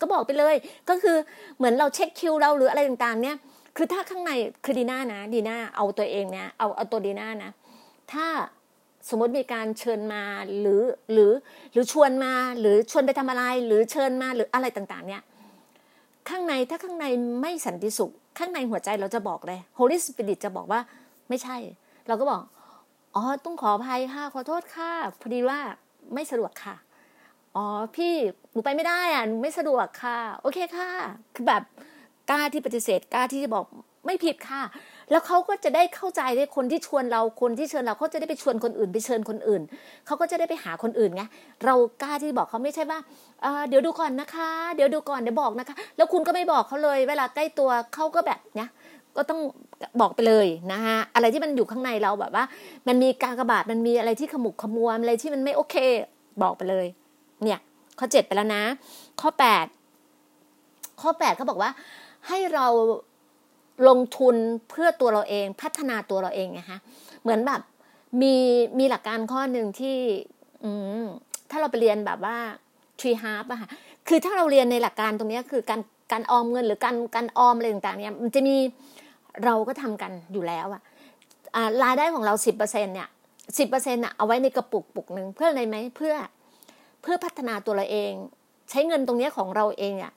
[0.00, 0.54] ก็บอกไปเลย
[0.88, 1.16] ก็คือ
[1.56, 3.36] เหมือนเราเช็คคิวเราหรืออะไรต่างๆ เนี่ย
[3.76, 4.32] คือถ้าข้างใน
[4.64, 7.50] คือดีน่านะดีน่าเอาตัวเองเนี่ยเอาเอาตัวดีน่านะ
[8.12, 8.26] ถ้า
[9.08, 10.22] สมมติมีการเชิญมา
[10.60, 10.82] หรือ
[11.12, 11.32] หรือ
[11.72, 15.22] หรือชวนมาหรือชวนไปทำอะไร หรือเชิญมาหรืออะไรต่างๆ เนี่ย
[16.28, 17.06] ข้างในถ้าข้างใน
[17.40, 20.80] ไม่สันติสุข ข้างในหัวใจเราจะบอกเลย Holy Spirit จะบอกว่า
[21.28, 21.56] ไม่ใช่
[22.08, 22.42] เราก็บอก
[23.14, 25.58] อ๋อต้องขออภัยค่ะขอโทษค่ะพอดีว่า
[26.14, 26.74] ไม่สะดวกค่ะ
[27.56, 27.66] อ๋อ
[27.96, 28.14] พี่
[28.52, 30.90] หนูไปไม่ได้อะหนูไม่สะดวกค่ะ โอเคค่ะ
[31.34, 31.62] คือแบบ
[32.30, 33.64] กล้าที่ปฏิเสธกล้าที่จะบอก
[34.06, 34.62] ไม่ผิดค่ะ
[35.10, 39.62] แล้วเขาก็จะได้เข้าใจได้คนที่ชวนเราคนที่เชิญเราเขาจะได้ไปชวนคนอื่นไปเชิญคนอื่น
[40.06, 41.22] เขาก็จะได้ไปหาคนอื่นไง
[41.64, 42.98] เรากล้าที่บอกเขาไม่ใช่ว่า
[43.68, 48.70] เดี๋ยวดูก่อนนะคะ เดี๋ยวดูก่อนเดี๋ยวบอกนะคะ แล้วคุณก็ไม่บอกเขาเลย เวลาใกล้ตัวเขาก็แบบเนี้ย
[49.16, 49.40] ก็ต้อง
[50.00, 52.44] บอกไปเลยนะคะอะไรที่มันอยู่ข้างในเราแบบว่า
[52.88, 55.76] มันมีการกระบาดมันมีอะไรที่ขมุกขมัวอะไรที่มันไม่โอเค
[56.42, 56.86] บอกไปเลย
[57.44, 57.60] เนี่ย
[57.98, 58.62] ข้อเจ็ดไปแล้วนะ
[59.20, 59.66] ข้อแปด
[61.00, 61.70] ข้อแปดเขาบอกว่า
[62.28, 62.66] ให้เรา
[63.88, 64.36] ลงทุน
[64.70, 66.78] เพื่อตัวเราเองพัฒนาตัวเราเองนะคะ
[67.22, 67.60] เหมือนแบบ
[68.22, 68.34] มี
[68.78, 69.96] มีหลักการข้อหนึ่งที่
[71.50, 72.36] ถ้าเราไปเรียนแบบว่า
[73.00, 73.68] tree harp อะค่ะ
[74.08, 75.80] คือถ้าเราเรียนในหลักการตรงนี้คือการ
[76.12, 78.56] การออมเงินหรือการการออมอะไรต่างๆเนี่ยมันจะมี
[79.44, 80.82] เราก็ทำกันอยู่แล้วอะ
[81.82, 83.08] รายได้ของเราสิบเปอร์เซ็นเนี่ย
[83.58, 86.14] สิบเปอร์เซ็นต์อะเอาไว้ในกระปุกปุกหนึ่งเพื่ออะไรไหมเพื่อ
[87.06, 88.12] พื่อพัฒนาตัวเราเอง
[88.70, 90.12] ใช้เงินตรงนี้ของเราเองอะ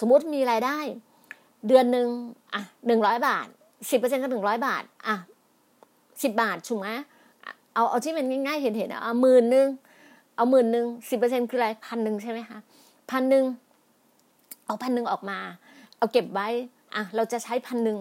[0.00, 0.78] สมมุติมีรายได้
[1.68, 2.08] เดือนหนึ่ง
[2.54, 3.46] อะหนึ่งร้อยบาท
[3.90, 5.16] สิบเปอร์เซ็นต์ก็หนึ่งร้อยบาทอะ
[6.22, 6.88] สิบบาทถูกไหม
[7.74, 9.66] เอาเอาที่มันง่ายๆเห็นเห็นเอาหมื่นหนึ่ง
[10.36, 12.58] เอาหมื่นหนึ่งสิบเปอร์เซ็นต์คืออะไรพันหนึ่งใช่ไหมคะ
[13.10, 13.44] พันหนึ่ง
[14.66, 15.38] เอาพันหนึ่งออกมา
[15.98, 16.48] เอาเก็บไว้
[16.94, 17.98] อะเราจะใช้พันหนึ่ง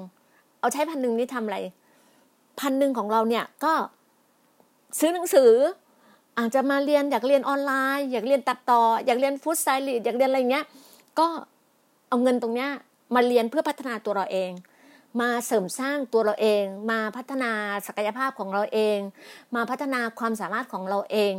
[0.60, 1.58] เอาใช้พันหนึ่งนี่ทำอะไร
[2.60, 3.74] พันหนึ่งของเราเนี่ยก็
[5.00, 5.52] ซื้อหนังสือ
[6.38, 10.66] อาจจะมาเรียนอยากเรียนออนไลน์ อยากเรียนตัดต่อ อยากเรียนฟู้ดสไตล์อยากเรียนอะไรเงี้ย
[11.20, 11.28] ก็
[12.10, 12.70] เอาเงินตรงเนี้ย
[13.16, 14.52] มาเรียนเพื่อพัฒนาตัวเราเอง
[15.22, 17.52] มาเสริมสร้างตัวเราเอง มาพัฒนา
[17.88, 18.98] ศักยภาพของเราเอง
[19.56, 21.34] มาพัฒนาความสามารถของเราเอง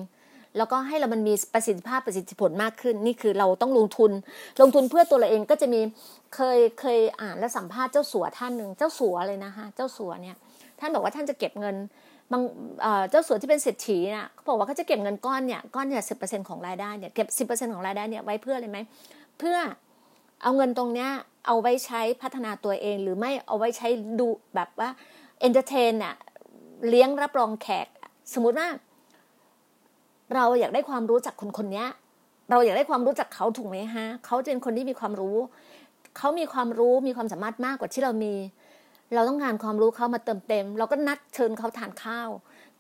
[0.57, 4.11] แล้วก็ให้เรามันมีประสิทธิภาพประสิทธิผลมากขึ้น นี่คือเราต้องลงทุน
[4.61, 5.81] ลงทุนเพื่อตัวเราเองก็จะมี
[6.35, 10.37] เคยเคยอ่านและสัมภาษณ์เจ้าสัวท่านหนึ่งเจ้าสัวเลยนะคะเจ้าสัวเนี่ย
[10.81, 11.77] ท่านบอกว่าท่านจะเก็บเงิน
[12.33, 12.43] บาง
[13.11, 18.79] เจ้าสัวที่เป็นเศรษฐีน่ะเขาบอกว่าเขาจะเก็บเงินก้อนเนี่ยก้อนเนี่ยสิบเปอร์เซ็นของรายได้เนี่ยเก็บสิบเปอร์เซ็นของรายได้เนี่ยไว้เพื่ออะไรไหม
[19.39, 19.57] เพื่อ
[20.43, 21.11] เอาเงินตรงเนี้ย
[21.47, 23.89] เอาไว้ใช้พัฒนาตัวเองหรือไม่เอาไว้ใช้
[24.21, 24.89] ดูแบบว่า
[25.41, 26.15] entertain น่ะ
[26.89, 27.87] เลี้ยงรับรองแขก
[28.35, 28.69] สมมุติว่า
[30.35, 31.85] เราอยากได้ความรู้จากคนคนนี้
[32.51, 35.37] เราอยากได้ความรู้จากเขาถูกไหมฮะเขาเป็นคนที่มีความรู้
[36.19, 38.35] เขามีความรู้มีความสามารถมากกว่าที่เรามี
[39.15, 42.29] เราต้องการความรู้เขามาเติมเต็ม เราก็นัดเชิญเขาทานข้าว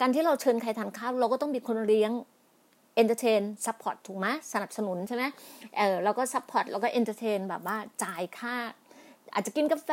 [0.00, 2.12] การที่เราเชิญใครทานข้าว เราก็ต้องมีคนเลี้ยง
[2.94, 5.24] entertain support ถูกไหมสนับสนุนใช่ไหม
[5.76, 8.56] เออเราก็ support เราก็ entertain แบบว่าจ่ายค่า
[9.34, 9.90] อาจจะกินกาแฟ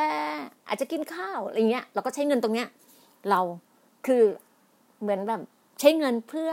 [0.68, 2.68] อาจจะกินข้าวอะไรเงี้ยเราก็ใช้เงินตรงเนี้ย
[3.30, 3.40] เรา
[4.06, 4.22] คือ
[5.00, 5.40] เหมือนแบบ
[5.80, 6.50] ใช้เงินเพื่อ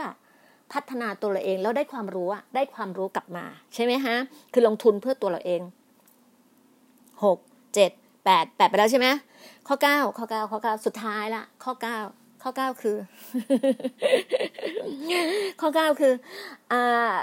[0.72, 4.16] พัฒนาตัวเราเองแล้วได้ความรู้อะได้ความรู้กลับมา ใช่ไหมฮะ
[4.52, 5.62] คือลงทุนเพื่อตัวเราเอง
[7.24, 7.38] หก
[7.74, 7.92] เจ็ด
[8.28, 9.06] แปดแปดไปแล้วใช่ไหม
[9.68, 11.98] ข้อเก้าข้อเก้าข้อเก้าสุดท้ายละข้อเก้า
[12.42, 12.96] ข้อเก้าคือ
[15.60, 16.12] ข้อเก้าคือ
[16.72, 17.14] อ่า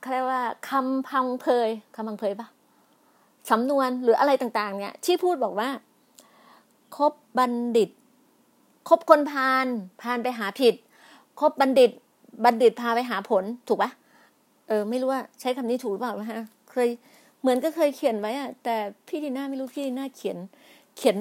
[0.00, 2.48] เขาเรียกว่าคำพังเพยคำพังเพยปะ
[3.50, 5.68] สำนวนหรืออะไรต่าง ๆ เนี่ย ที่พูดบอกว่า
[6.96, 7.90] คบบัณฑิต
[8.88, 9.66] คบคนพาล
[10.02, 10.74] พาลไปหาผิด
[11.40, 11.90] คบบัณฑิต
[12.44, 13.90] บัณฑิตพาไปหาผล ถูกปะ
[14.68, 16.88] เออ ไม่รู้ว่าใช้คำนี้ถูกหรือเปล่านะฮะเคย
[17.42, 18.76] เหมือนก็เคยเขียนไว้อะแต่
[19.08, 20.38] พี่ดีน่าไม่รู้พี่ดีน่าเขียน
[20.96, 21.16] เขียน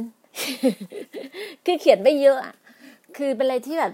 [1.66, 2.56] คือเขียนไม่เยอะอะ
[3.18, 3.94] คือเป็นอะไรที่แบบ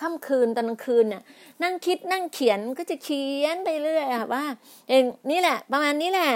[0.00, 1.22] ค่ำคืนตอนกลางคืนเนี่ย
[1.62, 4.44] นั่งคิดนั่งเขียนก็จะเขียนไปเรื่อยอะว่า
[4.88, 6.30] เองนี่แหละ ประมาณนี้แหละ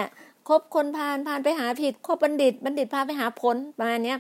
[0.49, 4.19] คบคนพาลพาลไปหาผิดคบบัณฑิต บัณฑิตพาไปหาผลประมาณเนี้ย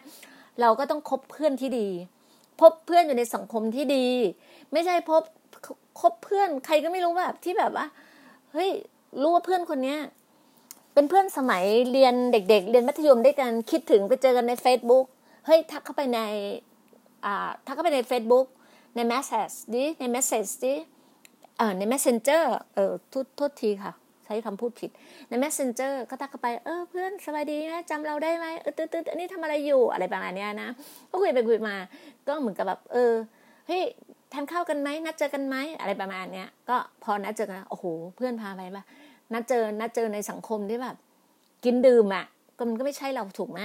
[0.60, 1.88] เราก็ต้องคบเพื่อนที่ดี
[2.60, 4.06] พบเพื่อนอยู่ในสังคมที่ดี
[4.72, 5.22] ไม่ใช่พบ
[6.00, 7.86] คบเพื่อนใครก็ไม่รู้แบบที่แบบว่า
[8.52, 8.70] เฮ้ย
[9.20, 9.98] รู้ว่าเพื่อนคนเนี้ย
[10.98, 15.04] เป็นเพื่อนสมัยเรียนเด็ก ๆ เรียนมัธยมด้วยกันคิดถึงไปเจอกันใน Facebook
[15.46, 16.20] เฮ้ยทักเข้าไปใน
[17.24, 18.46] อ่าทักเข้าไปใน Facebook
[18.96, 20.74] ใน Message ดิใน Message ดิ
[21.58, 22.44] เออใน Messenger
[22.74, 23.92] เออทุโทษทีค่ะ
[24.24, 24.90] ใช้คำพูดผิด
[25.28, 30.68] ใน Messenger ก็ทักเข้าไปเออเพื่อนสบายดีนะจำเราได้ไหมเออตืดๆอันนี้ทำอะไรอยู่อะไรประมาณนี้นะ
[31.10, 31.76] ก็คุยไปคุยมา
[32.26, 33.12] ก็เหมือนกับแบบเออ
[33.66, 33.82] เฮ้ย
[34.32, 37.84] ทานข้าวกันไหมนัดเจอกันไหมอะไรประมาณเนี้ยก็พอนัดเจอกันโอ้โห
[38.16, 38.84] เพื่อนพาไปปะ
[39.32, 40.96] นัดเจอนัดเจอในสังคมที่แบบ
[41.64, 42.24] กินดื่มอะ
[42.56, 43.60] ก็มันก็ไม่ใช่เราถูกไหม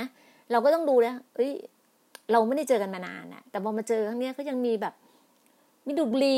[0.51, 1.51] เราก็ต้องดูนะเอ้ย
[2.31, 4.93] เราไม่ได้เจอกันมานานอะแต่พอมาเจอครั้งนี้ก็ยังมีแบบ
[5.85, 6.37] มีดูบลี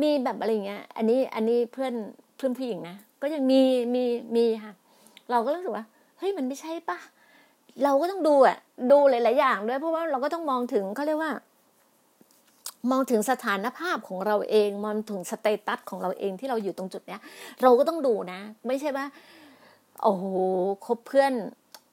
[0.00, 1.94] มีแบบอะไรเงี้ย อันนี้อันนี้เพื่อน
[2.36, 3.60] เพื่อนผู้หญิงนะก็ยังมี
[3.94, 4.02] มี
[4.36, 4.72] มีค่ะ
[5.30, 5.84] เราก็รู้สึกว่า
[6.18, 6.98] เฮ้ยมันไม่ใช่ปะ
[7.84, 8.58] เราก็ต้องดูอะ
[8.92, 11.32] ดูหลาย ๆ อย่างด้วยเพราะว่าเราก็ต้องมองถึงเขาเรียกว่า
[12.90, 17.20] มองถึงสถานภาพของเราเอง มองถึงสเตตัสของเราเองที่เราอยู่ตรงจุดเนี้ย
[17.62, 19.06] เราก็ต้องดูนะ ไม่ใช่ว่า
[20.02, 20.24] โอ้โห
[20.86, 21.32] คบเพื่อน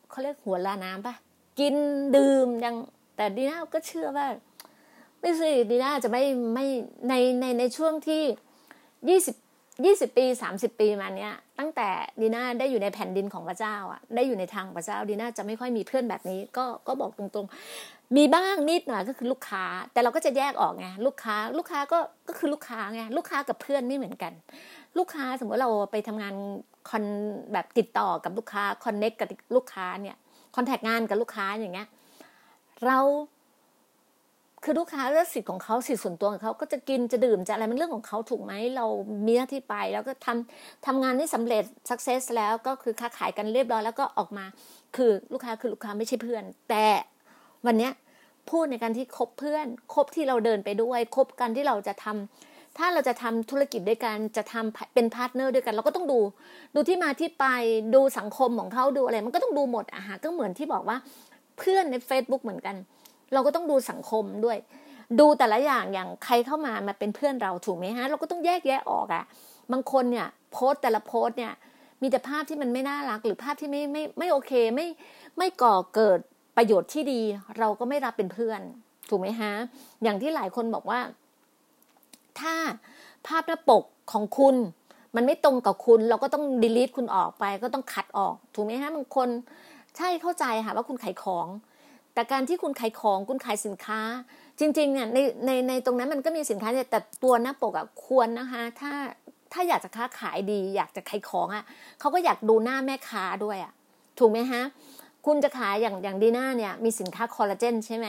[0.10, 1.16] เขาเรียกหัวลาน้ำปะ
[1.60, 1.76] กิน
[2.16, 2.76] ดื่มยัง
[3.16, 4.28] แต่ดีน่าก็เชื่อว่า
[5.20, 6.24] ไม่สิดีน่าจะไม่
[6.54, 6.66] ไม่
[7.10, 8.22] ในในในช่วงที่
[9.10, 9.36] ยี่สิบ
[9.86, 11.88] ยี่สิบปีสามสิบปีมาเนี้ย ตั้งแต่
[12.22, 24.34] ดีน่าได้อยู่ในแผ่นดินของพระเจ้าอะได้อยู่ในทางพระเจ้าดีน่าจะไม่ค่อยมีเพื่อนแบบนี้ ก็ก็บอกตรงๆ มีบ้างนิดหน่อยก็คือลูกค้า แต่เราก็จะแยกออกไงลูกค้า ลูกค้าก็ก็คือลูกค้าไงลูกค้ากับเพื่อนไม่เหมือนกัน
[24.98, 26.36] ลูกค้าสมมติเราไปทำงาน
[26.90, 27.04] คอน
[27.54, 30.18] แบบติดต่อกับลูกค้า connect กับลูกค้าเนี่ย
[30.56, 31.88] contact งานกับลูกค้าอย่างเงี้ย
[32.86, 33.00] เรา
[34.64, 38.86] คือลูกค้าเรื่องสิทธิ์ของเขาสิทธิ์ส่วนตัวของเขาก็จะกินจะดื่มจะอะไรมันเรื่องของเขาถูกไหมเรา
[39.26, 44.46] มีหน้าที่ไปแล้วก็ทำทำงานที่สำเร็จ success แล้วก็คือค้าขายกันเรียบร้อยแล้วก็ออกมา
[44.96, 46.86] คือลูกค้าคือลูกค้าไม่ใช่เพื่อน แต่
[47.66, 47.94] วันเนี้ย
[48.50, 52.06] พูดในการที่คบเพื่อนคบที่เราเดินไปด้วยคบกันที่เราจะท
[52.42, 56.20] ถ้าเราจะทำธุรกิจด้วยกันจะทำเป็น partner ด้วยกัน เราก็ต้องดู
[56.76, 57.46] ดูที่มาที่ไป
[57.96, 60.98] ดูสังคมของเขาดูอะไร มันก็ต้องดูหมดอะฮะก็เหมือนที่บอกว่า
[61.58, 62.76] เพื่อนใน Facebook เหมือนกัน
[63.34, 64.58] เราก็ต้องดูสังคมด้วย
[65.20, 69.24] ดูแต่ละอย่างอย่างใครเข้ามามาเป็นเพื่อนเราถูกไหมฮะ เราก็ต้องแยกแยะออกอะ่ะ
[69.72, 71.54] บางคนเนี่ยโพสแต่ละโพสเนี่ย
[72.02, 74.88] มีแต่ภาพที่มันไม่น่ารักหรือภาพที่ไม่ไม่ไม่โอเคไม่
[75.38, 76.20] ไม่ก่อเกิด
[76.58, 77.22] ประโยชน์ที่ดี
[77.60, 78.62] เราก็ไม่รับเป็นเพื่อน
[79.10, 79.52] ถูกไหมฮะ
[80.04, 81.00] อย่างที่หลายคนบอกว่า
[82.40, 82.54] ถ้า
[83.28, 84.56] ภาพหน้าปกของคุณ
[85.16, 89.30] มันไม่ตรงกับคุณ เราก็ต้องดีลิทคุณออกไป ก็ต้องคัดออก ถูกไหมฮะบางคน
[89.98, 91.48] ใช่เข้าใจค่ะว่าคุณขายของ
[92.14, 94.00] แต่การที่คุณขายของคุณขายสินค้า
[94.60, 98.92] จริงๆเนี่ยในในในตรงนั้นมันก็มีสินค้าแต่ตัวหน้าปกอะควรนะคะ ถ้า
[99.54, 101.64] ถ้าอยากจะค้าขายดี อยากจะขายของอะ
[102.00, 103.74] เขาก็อยากดูหน้าแม่ค้าด้วยอะ
[104.20, 104.62] ถูกไหมฮะ
[105.26, 108.08] คุณจะขายอย่างอย่างดีน่าเนี่ยมีสินค้าคอลลาเจนใช่ไหม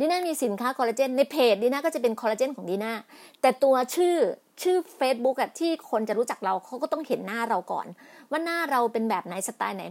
[0.00, 2.92] ดีน่ามีสินค้าคอลลาเจนในเพจดีน่าก็จะเป็นคอลลาเจนของดีน่า
[3.40, 4.16] แต่ตัวชื่อ
[4.62, 7.86] ชื่อ Facebook อะที่คนจะรู้จักเราเขาก็ต้องเห็นหน้าเราก่อน
[8.30, 9.84] ว่าหน้าเราเป็นแบบไหนสไตล์ไหน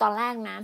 [0.00, 0.56] ตอนแรกนะ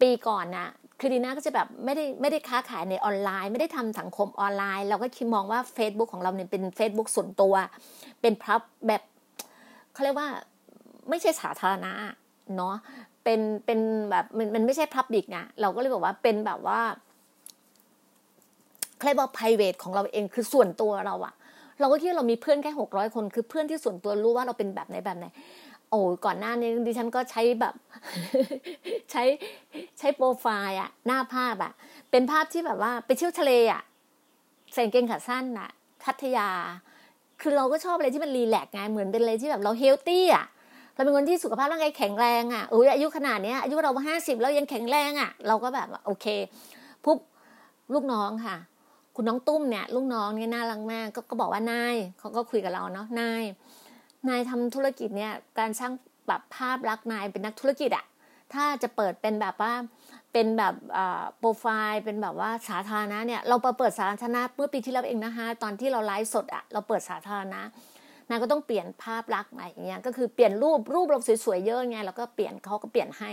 [0.00, 7.54] ปีก่อนนะคือดีน่าก็จะแบบไม่ได้ไม่ได้ค้าขายในออนไลน์ ไม่ได้ทำสังคมออนไลน์ เราก็คิดมองว่า Facebook ของเราเนี่ยเป็น Facebook ส่วนตัว
[8.20, 9.02] เป็นพับแบบ
[9.92, 10.28] เขาเรียกว่า
[11.08, 11.92] ไม่ใช่สาธารณะ
[12.56, 12.76] เนาะ
[13.24, 16.80] เป็นเป็นแบบมันมันไม่ใช่พับบิกไงเราก็เลยบอกว่าเป็นแบบว่า
[19.04, 21.34] เรียกว่า private ของเราเองคือส่วนตัวเราอะ
[21.80, 25.26] เราก็คิดเรามีเพื่อนแค่หกร้อยคน คือเพื่อนที่ส่วนตัวรู้ว่าเราเป็นแบบไหนแบบไหน
[25.90, 27.74] โอ้ก่อนหน้านี้ดิฉันก็ใช้แบบ
[29.10, 29.22] ใช้
[29.98, 31.72] ใช้โปรไฟล์อะหน้าภาพอะ
[32.10, 33.82] เป็นภาพที่แบบว่าไปเที่ยวทะเลอะ
[34.74, 35.70] ใส่เกงขาสั้นอะ
[36.04, 36.48] พัทยา
[37.40, 40.46] คือเราก็ชอบอะไรที่มันรีแลกไงเหมือนเป็นอะไรที่แบบเราเฮลตี้อะ
[40.94, 46.26] เราเป็นคนที่สุขภาพร่างกายแข็งแรงอะโอ้ยอายุขนาดนี้อายุเราห้าสิบแล้วยังแข็งแรงอะเราก็แบบโอเค
[47.04, 47.18] ปุ๊บ
[47.92, 48.56] ลูกน้องค่ะ
[49.16, 53.42] คุณน้องตุ้มเนี่ย ลูกน้องเนี่ยน่ารักมากก็บอกว่านายเขาก็คุยกับเราเนาะนาย
[54.28, 55.92] นายทำธุรกิจเนี่ยการสร้าง
[56.28, 58.04] แบบภาพลักษณ์นายเป็นนักธุรกิจอะ
[58.52, 59.72] ถ้าจะเปิดเป็นแบบว่า
[60.32, 60.74] เป็นแบบ
[61.38, 67.60] โปรไฟล์เป็นแบบว่าสาธารณะเนี่ยเราเปิดสาธารณะเมื่อปีที่แล้วเองนะคะตอนที่เราไลฟ์สดอะเราเปิดสาธารณะ
[68.32, 73.30] นายก็ต้องเปลี่ยนภาพลักษณ์ใหม่อย่างเงี้ยก็คือเปลี่ยนรูปรูปเราสวยๆเยอะไงเราก็เปลี่ยนเขาก็เปลี่ยนให้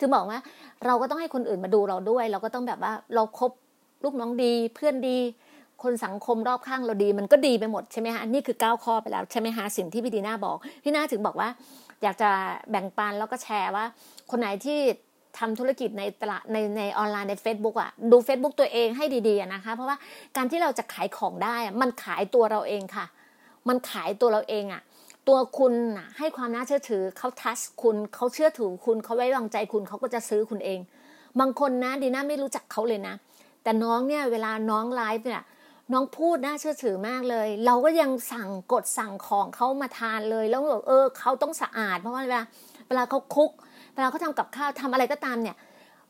[0.00, 0.38] ถึงบอกว่า
[0.86, 3.52] เราก็ต้องให้คนอื่นมาดูเราด้วย เราก็ต้องแบบว่าเราครบ
[4.04, 5.18] ลูกน้องดีเพื่อนดี
[5.82, 11.48] คนสังคมรอบข้างเราดี มันก็ดีไปหมดใช่ไหมฮะนี่คือก้าวข้อไปแล้วใช่ไหมฮะสิ่งที่พี่ดีน่าบอกพี่น่าถึงบอกว่า
[12.02, 12.30] อยากจะ
[12.70, 13.84] แบ่งปันแล้วก็แชร์ว่า
[14.30, 14.78] คนไหนที่
[15.38, 19.96] ทำธุรกิจในตลาดในในออนไลน์ใน Facebook อะดู Facebook ตัวเองให้ดีๆนะคะ เพราะว่า
[20.36, 23.06] การที่เราจะขายของได้มันขายตัวเราเองค่ะ
[23.68, 24.82] มันขายตัวเราเองอะ
[25.28, 25.72] ตัวคุณ
[26.18, 30.80] ให้ความน่าเชื่อถือเขาทัชคุณเขาเชื่อถือคุณเขาไว้วางใจคุณเขาก็จะซื้อคุณเอง
[31.40, 33.14] บางคนนะดีน่าไม่รู้จักเขาเลยนะ
[33.62, 35.42] แต่น้องเนี่ยเวลาน้องไลฟ์เนี่ย
[35.92, 42.42] น้องพูดน่าเชื่อถือมากเลย เราก็ยังสั่งกดสั่งของเขามาทานเลย แล้วบอกเออเขาต้องสะอาด เพราะว่าเวลา
[42.88, 43.50] เวลาเขา cook
[43.94, 45.56] เวลาเขาทำกับข้าวทำอะไรก็ตามเนี่ย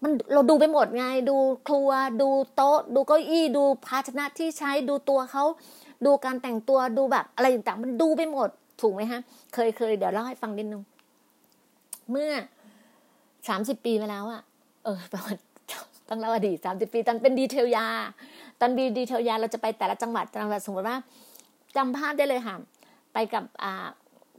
[0.02, 1.36] มันเราดูไปหมดไง ดู
[1.68, 1.90] ครัว
[2.22, 5.44] ดูโต๊ะ ดูเก้าอี้ ดูภาชนะที่ใช้ ดูตัวเขา
[6.04, 8.48] ดูการแต่งตัวดูแบบอะไรต่างๆมันดูไปหมด
[8.80, 9.20] ถูกไหมฮะ
[9.54, 10.82] เคยเคยเดี๋ยวเล่าให้ฟังนิดนึง
[12.10, 12.30] เมื่อ
[13.48, 14.42] สามสิบปีมาแล้วอะ
[14.84, 15.36] เออประมาณ
[16.08, 17.86] ต้องเล่าอดีตสามสิบปีตอนเป็น detail ยา
[18.60, 20.96] ตอนดี detail ยาเราจะไปแต่ละจังหวัดจังหวัดสมมติว่า
[21.76, 22.56] จำภาพได้เลยค่ะ
[23.12, 23.86] ไปกับอ่า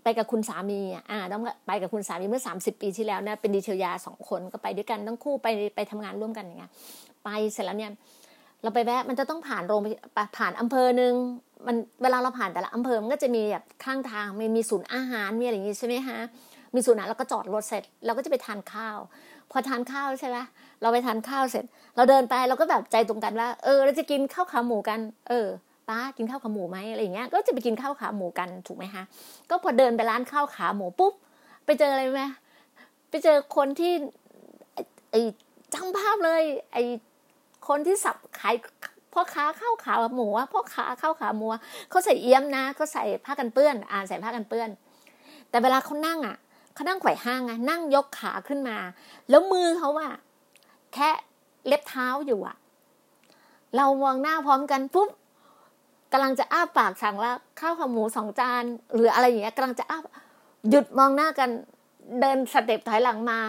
[0.04, 0.80] ไปกับคุณสามี
[1.12, 6.72] อ่าต้องไปกับคุณสามีเมื่อสามสิบปีที่แล้วเนี่ยเป็นดีเทลยาสองคนก็ไปด้วยกันทั้งคู่ไปไปทำงานร่วมกันอย่างเงี้ย
[7.24, 7.92] ไปเสร็จแล้วเนี่ย
[8.64, 9.82] เราไปแวะมันจะต้องผ่านโรง
[10.38, 11.14] ผ่านอำเภอหนึ่ง
[11.66, 16.20] มันเวลาเราผ่านแต่ละอำเภอมันก็จะมีแบบข้างทางมีมีศูนย์อาหารมีอะไรอย่างงี้ใช่ไหมฮะ
[16.76, 18.98] มีศูนย์อาหารเราก็จอดรถเสร็จเราก็จะไปทานข้าว
[19.52, 20.38] พอทานข้าวใช่ไหม
[20.82, 21.64] เราไปทานข้าวเสร็จ
[21.96, 25.00] เราเดินไปเราก็แบบใจตรงกันว่าเออเราจะกินข้าวขาหมูกัน
[25.30, 25.48] เออ
[25.90, 29.04] ป้ากินข้าวขาหมูไหมอะไรอย่างเงี้ยก็จะไปกินข้าวขาหมูกันถูกไหมคะ
[29.50, 31.14] ก็พอเดินไปร้านข้าวขาหมูปุ๊บ
[31.66, 32.24] ไปเจออะไรไหม
[33.10, 33.94] ไปเจอคนที่
[35.12, 35.22] ไอ้
[35.74, 36.44] จำภาพเลย
[36.74, 36.84] ไอ้
[37.68, 38.56] คนที่สับขาย
[39.14, 41.48] พ่อค้าข้าวขาหมูพ่อค้าข้าวขาหมู
[41.90, 44.70] เขาใส่เอี้ยมนะเขาใส่ผ้ากันเปื้อน อ่าใส่ผ้ากันเปื้อน
[45.50, 46.38] แต่เวลาเขานั่งอะ
[46.74, 48.78] เขานั่งไขว่ห้างไงนั่งยกขาขึ้นมา
[49.30, 50.14] แล้วมือเขาอะ
[50.94, 51.10] แค่
[51.68, 52.56] เล็บเท้าอยู่อะ
[53.78, 55.10] เรามองหน้าพร้อมกันปุ๊บ
[56.12, 60.00] กำลังจะอ้าปากสั่งว่าข้าวขาหมูสองจาน หรืออะไรอย่างเงี้ยกำลังจะอ้า
[60.70, 61.50] หยุดมองหน้ากัน
[62.22, 63.40] เดินสเต็ปถอยหลังมา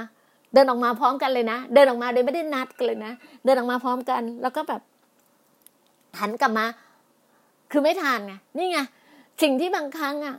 [0.55, 3.13] เดินออกมาพร้อมกันเลยนะ เดินออกมาโดยไม่ได้นัดกันเลยนะ
[3.45, 4.81] เดินออกมาพร้อมกัน แล้วก็แบบ
[6.21, 6.67] หันกลับมา
[7.71, 8.79] คือไม่ทานไงนี่ไง
[9.43, 10.37] สิ่งที่บางครั้งอะ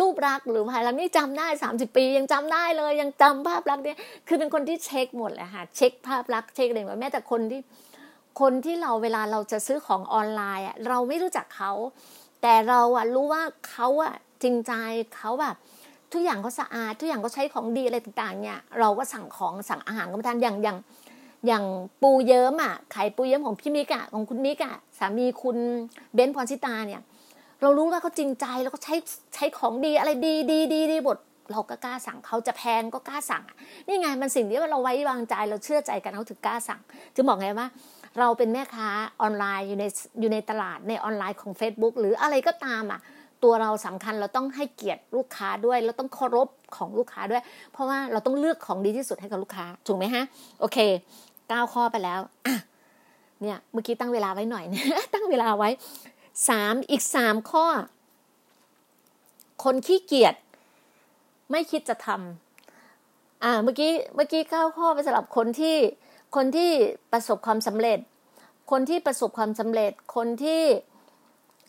[0.00, 3.98] รูปรักหรือภายหลังนี่จำได้สามสิบปี ยังจำได้เลย ยังจำภาพลักษณ์เนี่ย
[4.28, 7.60] คือเป็นคนที่เช็คหมดเลยค่ะเช็คภาพลักษณ์เช็คอะไรหมดแม้แต่คนที่
[8.40, 11.72] คนที่เราเวลาเราจะซื้อของออนไลน์อะเราไม่รู้จักเขา
[12.42, 14.72] แต่เราอะรู้ว่าเขาอะจริงใจ
[15.16, 15.56] เขาแบบ
[16.12, 20.78] ทุกอย่างเขาสะอาด ทุกอย่างเขาใช้ของดีอะไรต่างๆเนี่ยเราก็สั่งของสั่งอาหารก็มาทานอย่างอย่าง
[21.46, 21.64] อย่าง
[22.02, 25.56] ปูเยิ้มอะไข่ปูเยิ้มของพี่มิกอะของคุณมิกอะสามีคุณ
[26.14, 27.00] เบนซ์พรชิตาเนี่ย
[27.62, 28.94] เรารู้ว่าเขาจริงใจแล้วก็ใช้
[29.34, 31.18] ใช้ของดีอะไรดีดีดีดีบท
[31.50, 33.42] เราก็กล้าสั่งเขาจะแพงก็กล้าสั่ง
[33.86, 36.80] นี่ไงมันสิ่งที่เราไว้วางใจเราเชื่อใจกันเขาถึงกล้าสั่ง
[37.14, 37.66] จึงบอกไงว่า
[38.18, 38.88] เราเป็นแม่ค้า
[39.20, 39.84] ออนไลน์อยู่ใน
[40.20, 43.00] อยู่ในตลาดในออนไลน์ของ Facebook หรืออะไรก็ตามอะ
[43.44, 50.24] ตัวเราสำคัญเราต้องให้เกียรติลูกค้าด้วยเราต้องเคารพของลูกค้าด้วย เพราะว่าเราต้องเลือกของดีที่สุดให้กับลูกค้าถูกไหมฮะ
[50.60, 50.78] โอเค
[51.52, 52.56] ก้าข้อไปแล้วอะ
[53.42, 55.68] เนี่ยเมื่อกี้ตั้งเวลาไว้หน่อยเนะตั้งเวลาไว้
[56.48, 57.66] สามอีกสามข้อ
[59.64, 60.34] คนขี้เกียจ
[61.50, 65.76] ไม่คิดจะทำอ่าเมื่อกี้เมื่อกี้เก้าข้อไปสำหรับคนที่
[66.36, 66.70] คนที่
[67.12, 67.98] ประสบความสำเร็จ
[68.70, 70.62] คนที่ประสบความสำเร็จ คนที่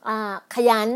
[0.07, 0.89] อ่าขยัน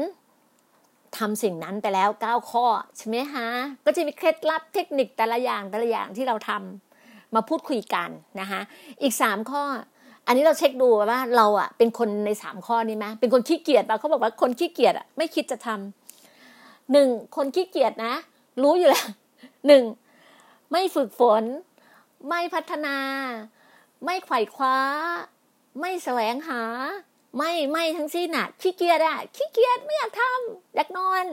[1.18, 2.66] ทำสิ่งนั้นไปแล้วเก้าข้อ
[2.98, 3.48] ใช่ไหมฮะ
[3.86, 6.52] ก็จะมีเคล็ดลับเทคนิคแต่ละอย่างแต่ละอย่างที่เราท
[7.36, 8.10] มาพูดคุยกัน
[8.40, 8.62] นะคะ
[9.02, 9.64] อีกสามข้อ
[10.28, 18.14] อันนี้เราเช็คดูว่าเราอะเป็นคนในสามข้อนี้ไหมเป็นคนขี้เกียจป่ะเขาบอกว่าคนขี้เกียจอะไม่คิดจะทำหนึ่งคนขี้เกียจนะ
[18.62, 19.08] รู้อยู่แล้ว
[19.68, 19.84] หนึ่ง
[20.72, 21.44] ไม่ฝึกฝน
[22.30, 22.98] ไม่พัฒนา
[24.06, 24.78] ไม่ไขว่คว้า
[25.80, 26.62] ไม่แสวงหา
[27.38, 31.26] ไม่ไม่ทั้งสิ้นน่ะขี้เกียจอะขี้เกียจไม่อยากทำอยากนอน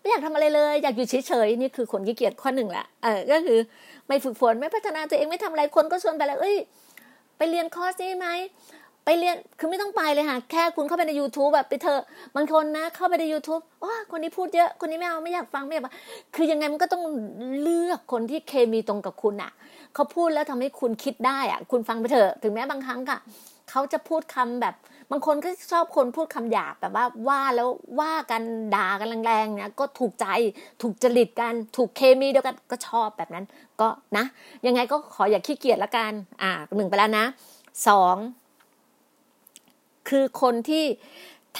[0.00, 3.58] ไม่อยากทำอะไรเลย อยากอยู่เฉยๆนี่คือคนขี้เกียจข้อหนึ่งละเออก็คือ
[4.08, 6.56] ไม่ฝึกฝนไม่พัฒนาตัวเองไม่ทำอะไรคนก็ชวนไปแล้วเอ้ย
[7.36, 8.28] ไปเรียนคอร์สนี้ไหม
[9.04, 12.02] ไปเรียนคือไม่ต้องไปเลยค่ะแค่คุณเข้าไปใน YouTube แบบไปเถอะ
[12.36, 15.84] บางคนนะ เข้าไปใน YouTube ว้าคนนี้พูดเยอะคนนี้ไม่เอาไม่อยากฟังไม่อยาก
[16.34, 17.02] คือยังไงมันก็ต้อง
[17.62, 19.52] เลือกคนที่เคมีตรงกับคุณอะ
[19.94, 23.18] เขาพูดแล้วทำให้คุณคิดได้อะ คุณฟังไปเถอะถึงแม้บางครั้งอะ
[23.70, 24.74] เขาจะพูดคำแบบ
[25.10, 27.68] บางคนก็ชอบคนพูดคำหยาบแบบว่าว่าแล้ว
[28.00, 28.42] ว่ากัน
[28.76, 30.26] ด่ากันแรงๆเนี่ยก็ถูกใจ
[30.82, 33.44] ถูกจริตกัน ถูกเคมีเดียวกันก็ชอบแบบนั้น
[33.80, 34.24] ก็นะ
[34.66, 36.12] ยังไงก็ขออย่าขี้เกียจละกัน
[36.42, 37.24] อ่าหนึ่งไปแล้วนะ
[37.88, 38.16] สอง
[40.08, 40.84] คือคนที่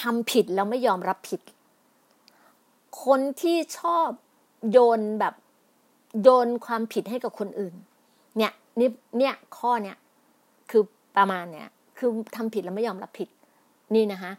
[0.00, 1.40] ทำผิดแล้วไม่ยอมรับผิด
[3.04, 4.08] คนที่ชอบ
[4.72, 5.34] โยนแบบ
[6.22, 7.74] โยนความผิดให้กับคนอื่น
[8.38, 8.88] เนี่ยนี่
[9.18, 9.96] เนี่ยข้อเนี่ย
[10.70, 10.82] คือ
[11.16, 11.68] ประมาณเนี่ย
[11.98, 13.28] คือทำผิดแล้วไม่ยอมรับผิด
[13.94, 14.32] นี่นะคะ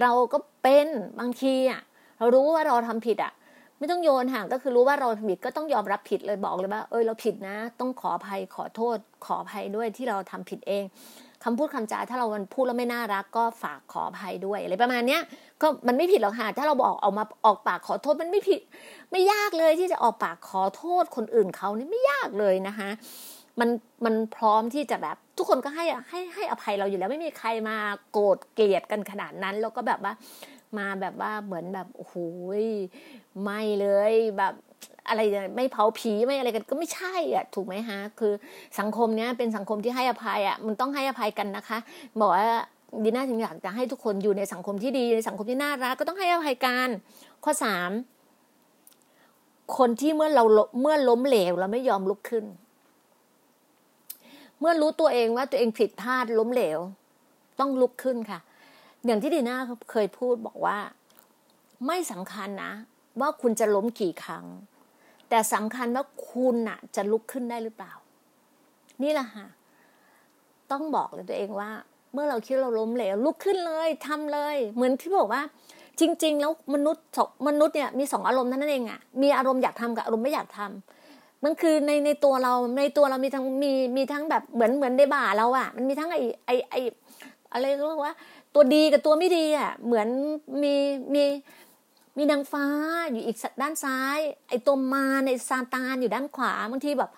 [0.00, 0.86] เราก็เป็น
[1.20, 1.80] บางทีอะ
[2.18, 3.32] เรารู้ว่าเราทำผิดอะ
[3.78, 10.84] ไม่ต้องโยนห่างก็คือรู้ว่าเราผิดก็ต้องยอมรับผิดเลยบอกเลยว่า เออเราผิดนะ ต้องขออภัยขอโทษ ขออภัยด้วยที่เราทำผิดเอง
[11.44, 15.22] คำพูดคำจาถ้าเรามันพูดแล้วไม่น่ารัก ก็ฝากขออภัยด้วยอะไรประมาณเนี้ย
[15.62, 18.60] ก็มันไม่ผิดหรอกค่ะถ้าเราบอกออกมาออกปากขอโทษมันไม่ผิด
[19.10, 22.90] ไม่ยากเลยที่จะออกปากขอโทษคนอื่นเขานี่ไม่ยากเลยนะคะ
[23.60, 23.70] มัน
[24.04, 27.76] มันพร้อมที่จะแบบ ทุกคนก็ให้ให้ให้อภัยเราอยู่แล้วไม่มีใครมา
[28.12, 30.12] โกรธเกลียดกันขนาดนั้น แล้วก็แบบว่า
[30.78, 32.14] มาแบบว่าเหมือนแบบโอ้โห
[33.42, 34.54] ไม่เลยแบบ
[35.08, 35.20] อะไร
[35.56, 38.32] ไม่เผาผีไม่อะไรกันก็ไม่ใช่อะถูกไหมฮะ คือ
[38.78, 41.78] สังคมเนี้ยเป็นสังคมที่ให้อภัยอะมันต้องให้อภัยกันนะคะ
[42.20, 42.48] บอกว่า
[43.04, 46.88] ดีน่าถึงอยากจะให้ทุกคนอยู่ในสังคมที่ดีในสังคมที่น่ารักก็ต้องให้อภัยกัน
[47.44, 47.90] ข้อสาม
[49.78, 50.44] คนที่เมื่อเรา
[50.80, 52.44] เมื่อล้มเหลวเราไม่ยอมลุกขึ้น
[54.60, 56.80] เมื่อรู้ตัวเองว่าตัวเองผิดพลาดล้มเหลว
[57.60, 58.40] ต้องลุกขึ้นค่ะ
[59.06, 59.58] อย่างที่ดีน่า
[59.90, 60.78] เคยพูดบอกว่า
[61.86, 62.72] ไม่สำคัญนะ
[63.20, 64.44] ว่าคุณจะล้มกี่ครั้ง
[65.28, 67.92] แต่สำคัญว่าคุณน่ะ จะลุกขึ้นได้หรือเปล่า
[69.02, 69.46] นี่แหละค่ะ
[70.70, 71.70] ต้องบอกเลยตัวเองว่า
[72.12, 75.42] เมื่อเราคิดเราล้มเหลว ลุกขึ้นเลยทำเลย เหมือนที่บอกว่า
[76.00, 77.04] จริง ๆ แล้วมนุษย์
[77.48, 80.97] มนุษย์เนี่ยมีสองอารมณ์นั่นเองอะ่ะมีอารมณ์อยากทำกับอารมณ์ไม่อยากทำ
[81.44, 86.74] มันคือในในตัวเราในตัวเรามีทั้งมีมีทั้งแบบเหมือนเหมือนในบ่าเราอะ่ะมันมีทั้งไอไอไอ
[87.52, 88.14] อะไรเรียกว่า
[88.54, 90.08] ตัวดีกับตัวไม่ดีอะ่ะเหมือน
[90.62, 90.74] มี
[91.14, 91.24] มี
[92.16, 92.66] มีนางฟ้า
[93.12, 94.18] อยู่อีกด้านซ้าย
[94.48, 97.10] ไอตัวมาในซาตานอยู่ด้านขวาบางทีแบบ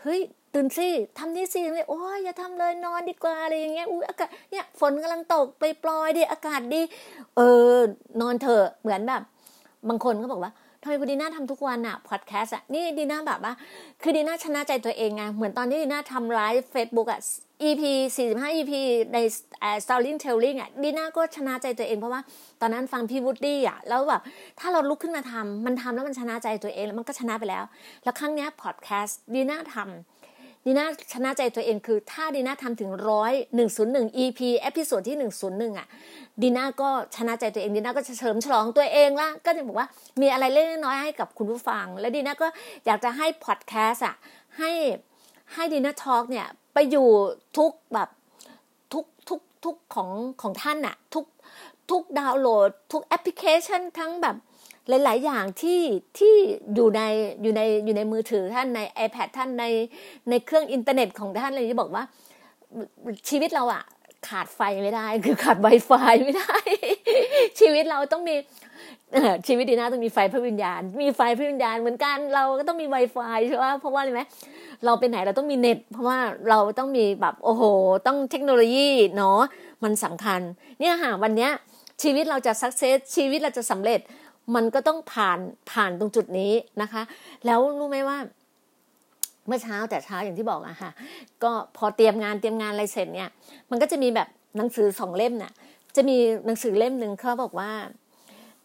[0.00, 0.20] เฮ้ย
[0.54, 6.82] ตื่นสิทำนี่สิเลยโอ้ยอย่าทำเลยนอนดีกว่าอะไรอย่างเงี้ยอุ้ยอากาศเนี่ยฝนกำลังตกไปปลอยดิอากาศดี
[7.36, 7.40] เอ
[7.74, 7.76] อ
[8.20, 9.22] นอนเถอะเหมือนแบบ
[9.88, 13.52] บางคนก็บอกว่ทำไมคุณดีน่าทำทุกวันอะพอดแคสต์อะนี่ดีน่าแบบว่า
[14.02, 17.20] คือดีน่าชนะใจตัวเองไงเหมือนตอนที่ดีน่าทำไลฟ์เฟซบุ๊กอะ
[17.62, 17.82] EP
[18.16, 18.72] 45 EP
[19.12, 19.18] ใน
[19.84, 22.20] storytelling อะดีน่าก็ชนะใจตัวเองเพราะว่า
[22.60, 24.22] ตอนนั้นฟังพี่วูดดี้อะแล้วแบบ
[24.60, 27.64] ถ้าเราลุกขึ้นมาทำมันทำแล้วมันชนะใจตัวเองแล้วมันก็ชนะไปแล้ว
[28.04, 30.15] แล้วครั้งเนี้ยพอดแคสต์ดีน่าทำ
[30.66, 35.86] ดีน่าชนะใจตัวเองคือถ้าดีน่าทำถึงร้อยหนึ่งศูนย์หนึ่ง EP episode ที่หนึ่งศูนย์หนึ่งอะ
[36.42, 39.88] ดีน่าก็ชนะใจตัวเองดีน่าก็จะเฉลิมฉลองตัวเองละก็จะบอกว่า
[40.20, 42.48] มีอะไรเล็กน้อยให้กับคุณผู้ฟัง และดีน่าก็
[42.86, 44.16] อยากจะให้พอดแคสต์อะ
[44.58, 44.70] ให้
[45.54, 47.08] ให้ดีน่า Talk เนี่ยไปอยู่
[47.56, 48.08] ทุกแบบ
[48.92, 50.10] ทุกทุกทุกของ
[50.42, 51.24] ของท่านอะทุก
[51.90, 54.36] ทุกดาวน์โหลด ทุกแอปพลิเคชันทั้งแบบ
[54.88, 55.80] หลาย ๆ อย่างที่
[56.18, 56.34] ที่
[56.74, 57.02] อยู่ใน
[57.42, 59.64] อยู่ในอยู่ในมือถือท่านใน iPad ท่านใน
[60.30, 62.02] ในเครื่องอินเทอร์เน็ตของท่านเลยที่บอกว่า
[63.28, 63.84] ชีวิตเราอะ
[64.28, 66.56] ขาดไฟไม่ได้ คือขาด Wi-Fi ไม่ได้
[67.60, 68.36] ชีวิตเราต้องมี
[69.46, 74.22] ชีวิตดีน่าต้องมีไฟพระวิญญาณ มีไฟพระวิญญาณเหมือนกันเราก็ต้องมี Wi-Fi ใช่ไหมเพราะว่าอะไรไหม
[74.84, 76.18] เราไปไหนเราต้องมีเน็ต เพราะว่า
[76.48, 77.62] เราต้องมีแบบโอ้โห
[78.06, 79.40] ต้องเทคโนโลยีเนาะ
[79.84, 80.40] มันสำคัญ
[80.80, 81.50] เนี่ยค่ะวันเนี้ย
[82.02, 84.00] ชีวิตเราจะสักเซสชีวิตเราจะสำเร็จ
[84.54, 85.38] มันก็ต้องผ่าน
[85.70, 87.02] ผ่านตรงจุดนี้นะคะ
[87.46, 88.18] แล้วรู้ไหมว่า
[89.46, 90.90] เมื่อเช้าแต่เช้าอย่างที่บอกอะค่ะ
[91.42, 93.30] ก็พอเตรียมงานเตรียมงานอะไรเสร็จเนี่ย
[93.70, 95.52] มันก็จะมีแบบหนังสือสองเล่มเนี่ย
[95.96, 96.16] จะมี
[96.46, 97.70] หนังสือเล่มหนึ่งเขาบอกว่า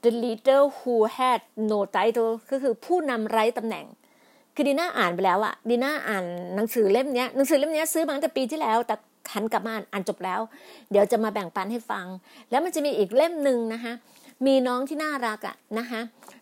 [0.04, 3.86] the leader who had no title ก็คือผู้นำไร้ตำแหน่ง
[4.56, 6.26] คือดีน่าอ่านไปแล้วอะดีน่าอ่าน
[6.56, 8.96] หนังสือเล่มนี้หนังสือเล่มนี้ซื้อมาตั้งแต่ปีที่แล้ว แต่
[9.30, 10.40] ขันกลับมาอ่านจบแล้ว
[10.92, 12.06] เดี๋ยวจะมาแบ่งปันให้ฟัง
[12.50, 13.94] แล้วมันจะมีอีกเล่มหนึ่งนะคะ
[14.46, 16.02] มีน้องที่น่ารักอะนะคะ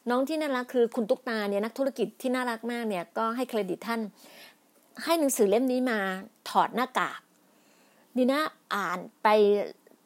[0.09, 4.01] น้องที่น่ารักคือคุณตุ๊กตาเนี่ยนักธุรกิจที่น่ารักมากเนี่ยก็ให้เครดิตท่าน
[5.03, 5.99] ให้หนังสือเล่มนี้มา
[6.49, 7.19] ถอดหน้ากาก
[8.17, 8.41] ดีน่า
[8.75, 9.27] อ่านไป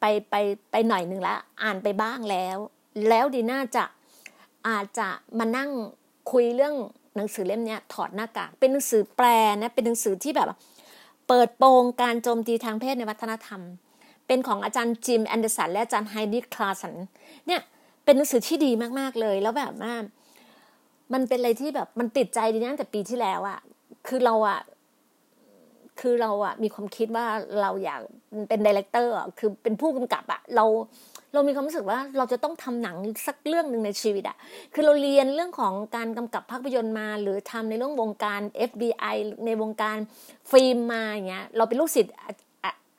[0.00, 0.34] ไปไป
[0.70, 2.58] ไปหน่อยหนึ่งแล้วอ่านไปบ้างแล้ว
[3.08, 3.84] แล้วดีน่าจะ
[4.68, 5.70] อาจจะมานั่ง
[6.32, 6.74] คุยเรื่อง
[7.16, 9.26] หนังสือเล่มนี้ถอดหน้ากากเป็นหนังสือแปล
[9.62, 10.48] นะเป็นหนังสือที่แบบ
[11.28, 13.60] เปิดโปงการโจมตีทางเพศในวัฒนธรรม
[14.26, 16.94] เป็นของอาจารย์จิมแอนเดอร์สันและอาจารย์ไฮดิคลาสัน
[17.46, 17.60] เนี่ย
[18.04, 19.94] เป็นหนังสือที่ดีมากๆเลย แล้วแบบว่า
[21.12, 23.58] มันเป็นอะไรที่แบบมันติดใจดีน่าตั้งแต่ปีที่แล้วอะ
[24.06, 24.60] คือเราอะ
[26.00, 27.26] คือเราอะมีความคิดว่า
[27.60, 28.00] เราอยาก
[28.48, 30.64] เป็น director คือเป็นผู้กำกับอะเรา
[31.32, 32.96] เรามีความรู้สึกว่าเราจะต้องทำหนัง
[33.26, 34.36] สักเรื่องหนึ่งในชีวิตอะ
[34.74, 38.40] คือเราเรียนเรื่องของการกำกับภาพยนตร์มา หรือทำในเรื่องวงการ
[38.70, 39.96] FBI ในวงการ
[40.50, 42.14] ฟิล์มมาอย่างเงี้ย เราเป็นลูกศิษย์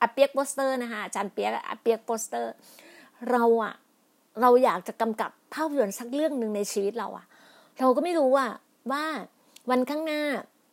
[0.00, 2.52] อาเปียกโปสเตอร์นะคะอาจารย์เปียกอาเปียกโปสเตอร์
[3.30, 3.74] เราอะ
[4.42, 7.26] เราอยากจะกำกับภาพยนตร์สักเรื่องหนึ่งในชีวิตเราอะ
[7.80, 8.46] เราก็ไม่รู้ว่า
[8.92, 9.04] ว่า
[9.70, 10.22] วันข้างหน้า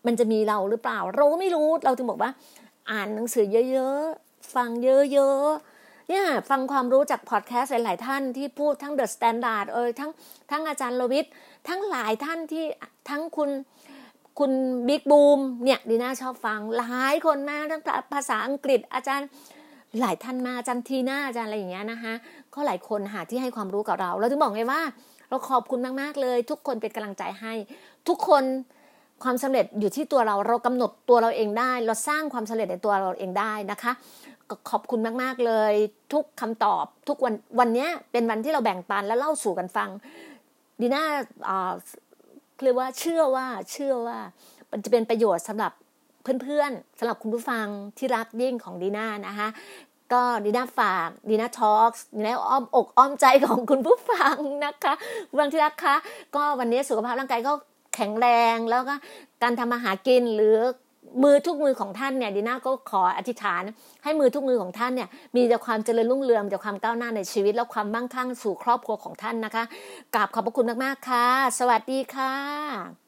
[0.06, 2.32] มันจะมีเราหรือเปล่า เราก็ไม่รู้เราจึงบอกว่า
[2.92, 10.12] อ่านหนังสือเยอะๆ ฟังเยอะๆเนี่ยฟังความรู้จากพอดแคสต์หลาย ๆ ท่านที่พูดทั้ง The Standard เออทั้ง
[10.52, 11.26] ทั้งอาจารย์รวิศ
[11.70, 12.66] ทั้งหลายท่านที่
[13.10, 13.50] ทั้งคุณ
[14.40, 14.52] คุณ
[14.88, 17.82] บิ๊กบูมเนี่ยดีน่าชอบฟังหลายคนมากทั้ง
[18.14, 19.28] ภาษาอังกฤษอาจารย์
[20.02, 22.14] หลายท่านมาจารย์ทีน่าอาจารย์อะไรอย่างเงี้ยนะคะ
[22.54, 24.82] ก็หลายคนหาที่ให้ความรู้กับเรา เราถึงบอกไงว่า
[25.30, 27.54] เราขอบคุณมากๆเลย ทุกคนเป็นกำลังใจให้
[28.08, 28.44] ทุกคน
[29.24, 33.92] ความสำเร็จอยู่ที่ตัวเราเรากำหนดตัวเราเองได้ เราสร้างความสำเร็จในตัวเราเองได้นะคะ
[34.70, 35.74] ขอบคุณมากๆเลย
[36.14, 39.90] ทุกคำตอบทุกวันวันนี้เป็นวันที่เราแบ่งปันและเล่าสู่กันฟัง
[40.82, 41.04] ดีน่า
[42.64, 44.20] เรียกว่าเชื่อว่าเชื่อว่า
[44.72, 45.72] มันจะเป็นประโยชน์สำหรับ
[46.24, 47.66] เพื่อนๆสำหรับคุณผู้ฟัง
[47.98, 49.48] ที่รักยิ่งของดีน่านะคะ
[50.14, 54.94] ก็ดีน่าฝากดีน่าทอล์กดีน่าอ้อมอกอ้อมใจของคุณผู้ฟังนะคะ
[55.30, 55.96] คุณฟังที่รักคะ
[56.36, 57.54] ก็วันนี้สุขภาพร่างกายก็
[57.96, 58.96] แข็งแรงแล้วก็
[59.44, 60.58] การทำมาหากินหรือ
[61.24, 63.64] มือทุกมือของท่านเนี่ยดีน่าก็ขออธิษฐาน
[64.04, 69.64] ให้มือทุกมือของท่านเนี่ยมีแต่ความเจริญรุ่งเรืองแต่ความก้าวหน้าในชีวิต และความมั่งคั่งสู่ครอบครัวของท่านนะคะ
[70.16, 71.28] กราบขอบพระคุณมากๆค่ะ
[71.60, 73.03] สวัสดีค่ะ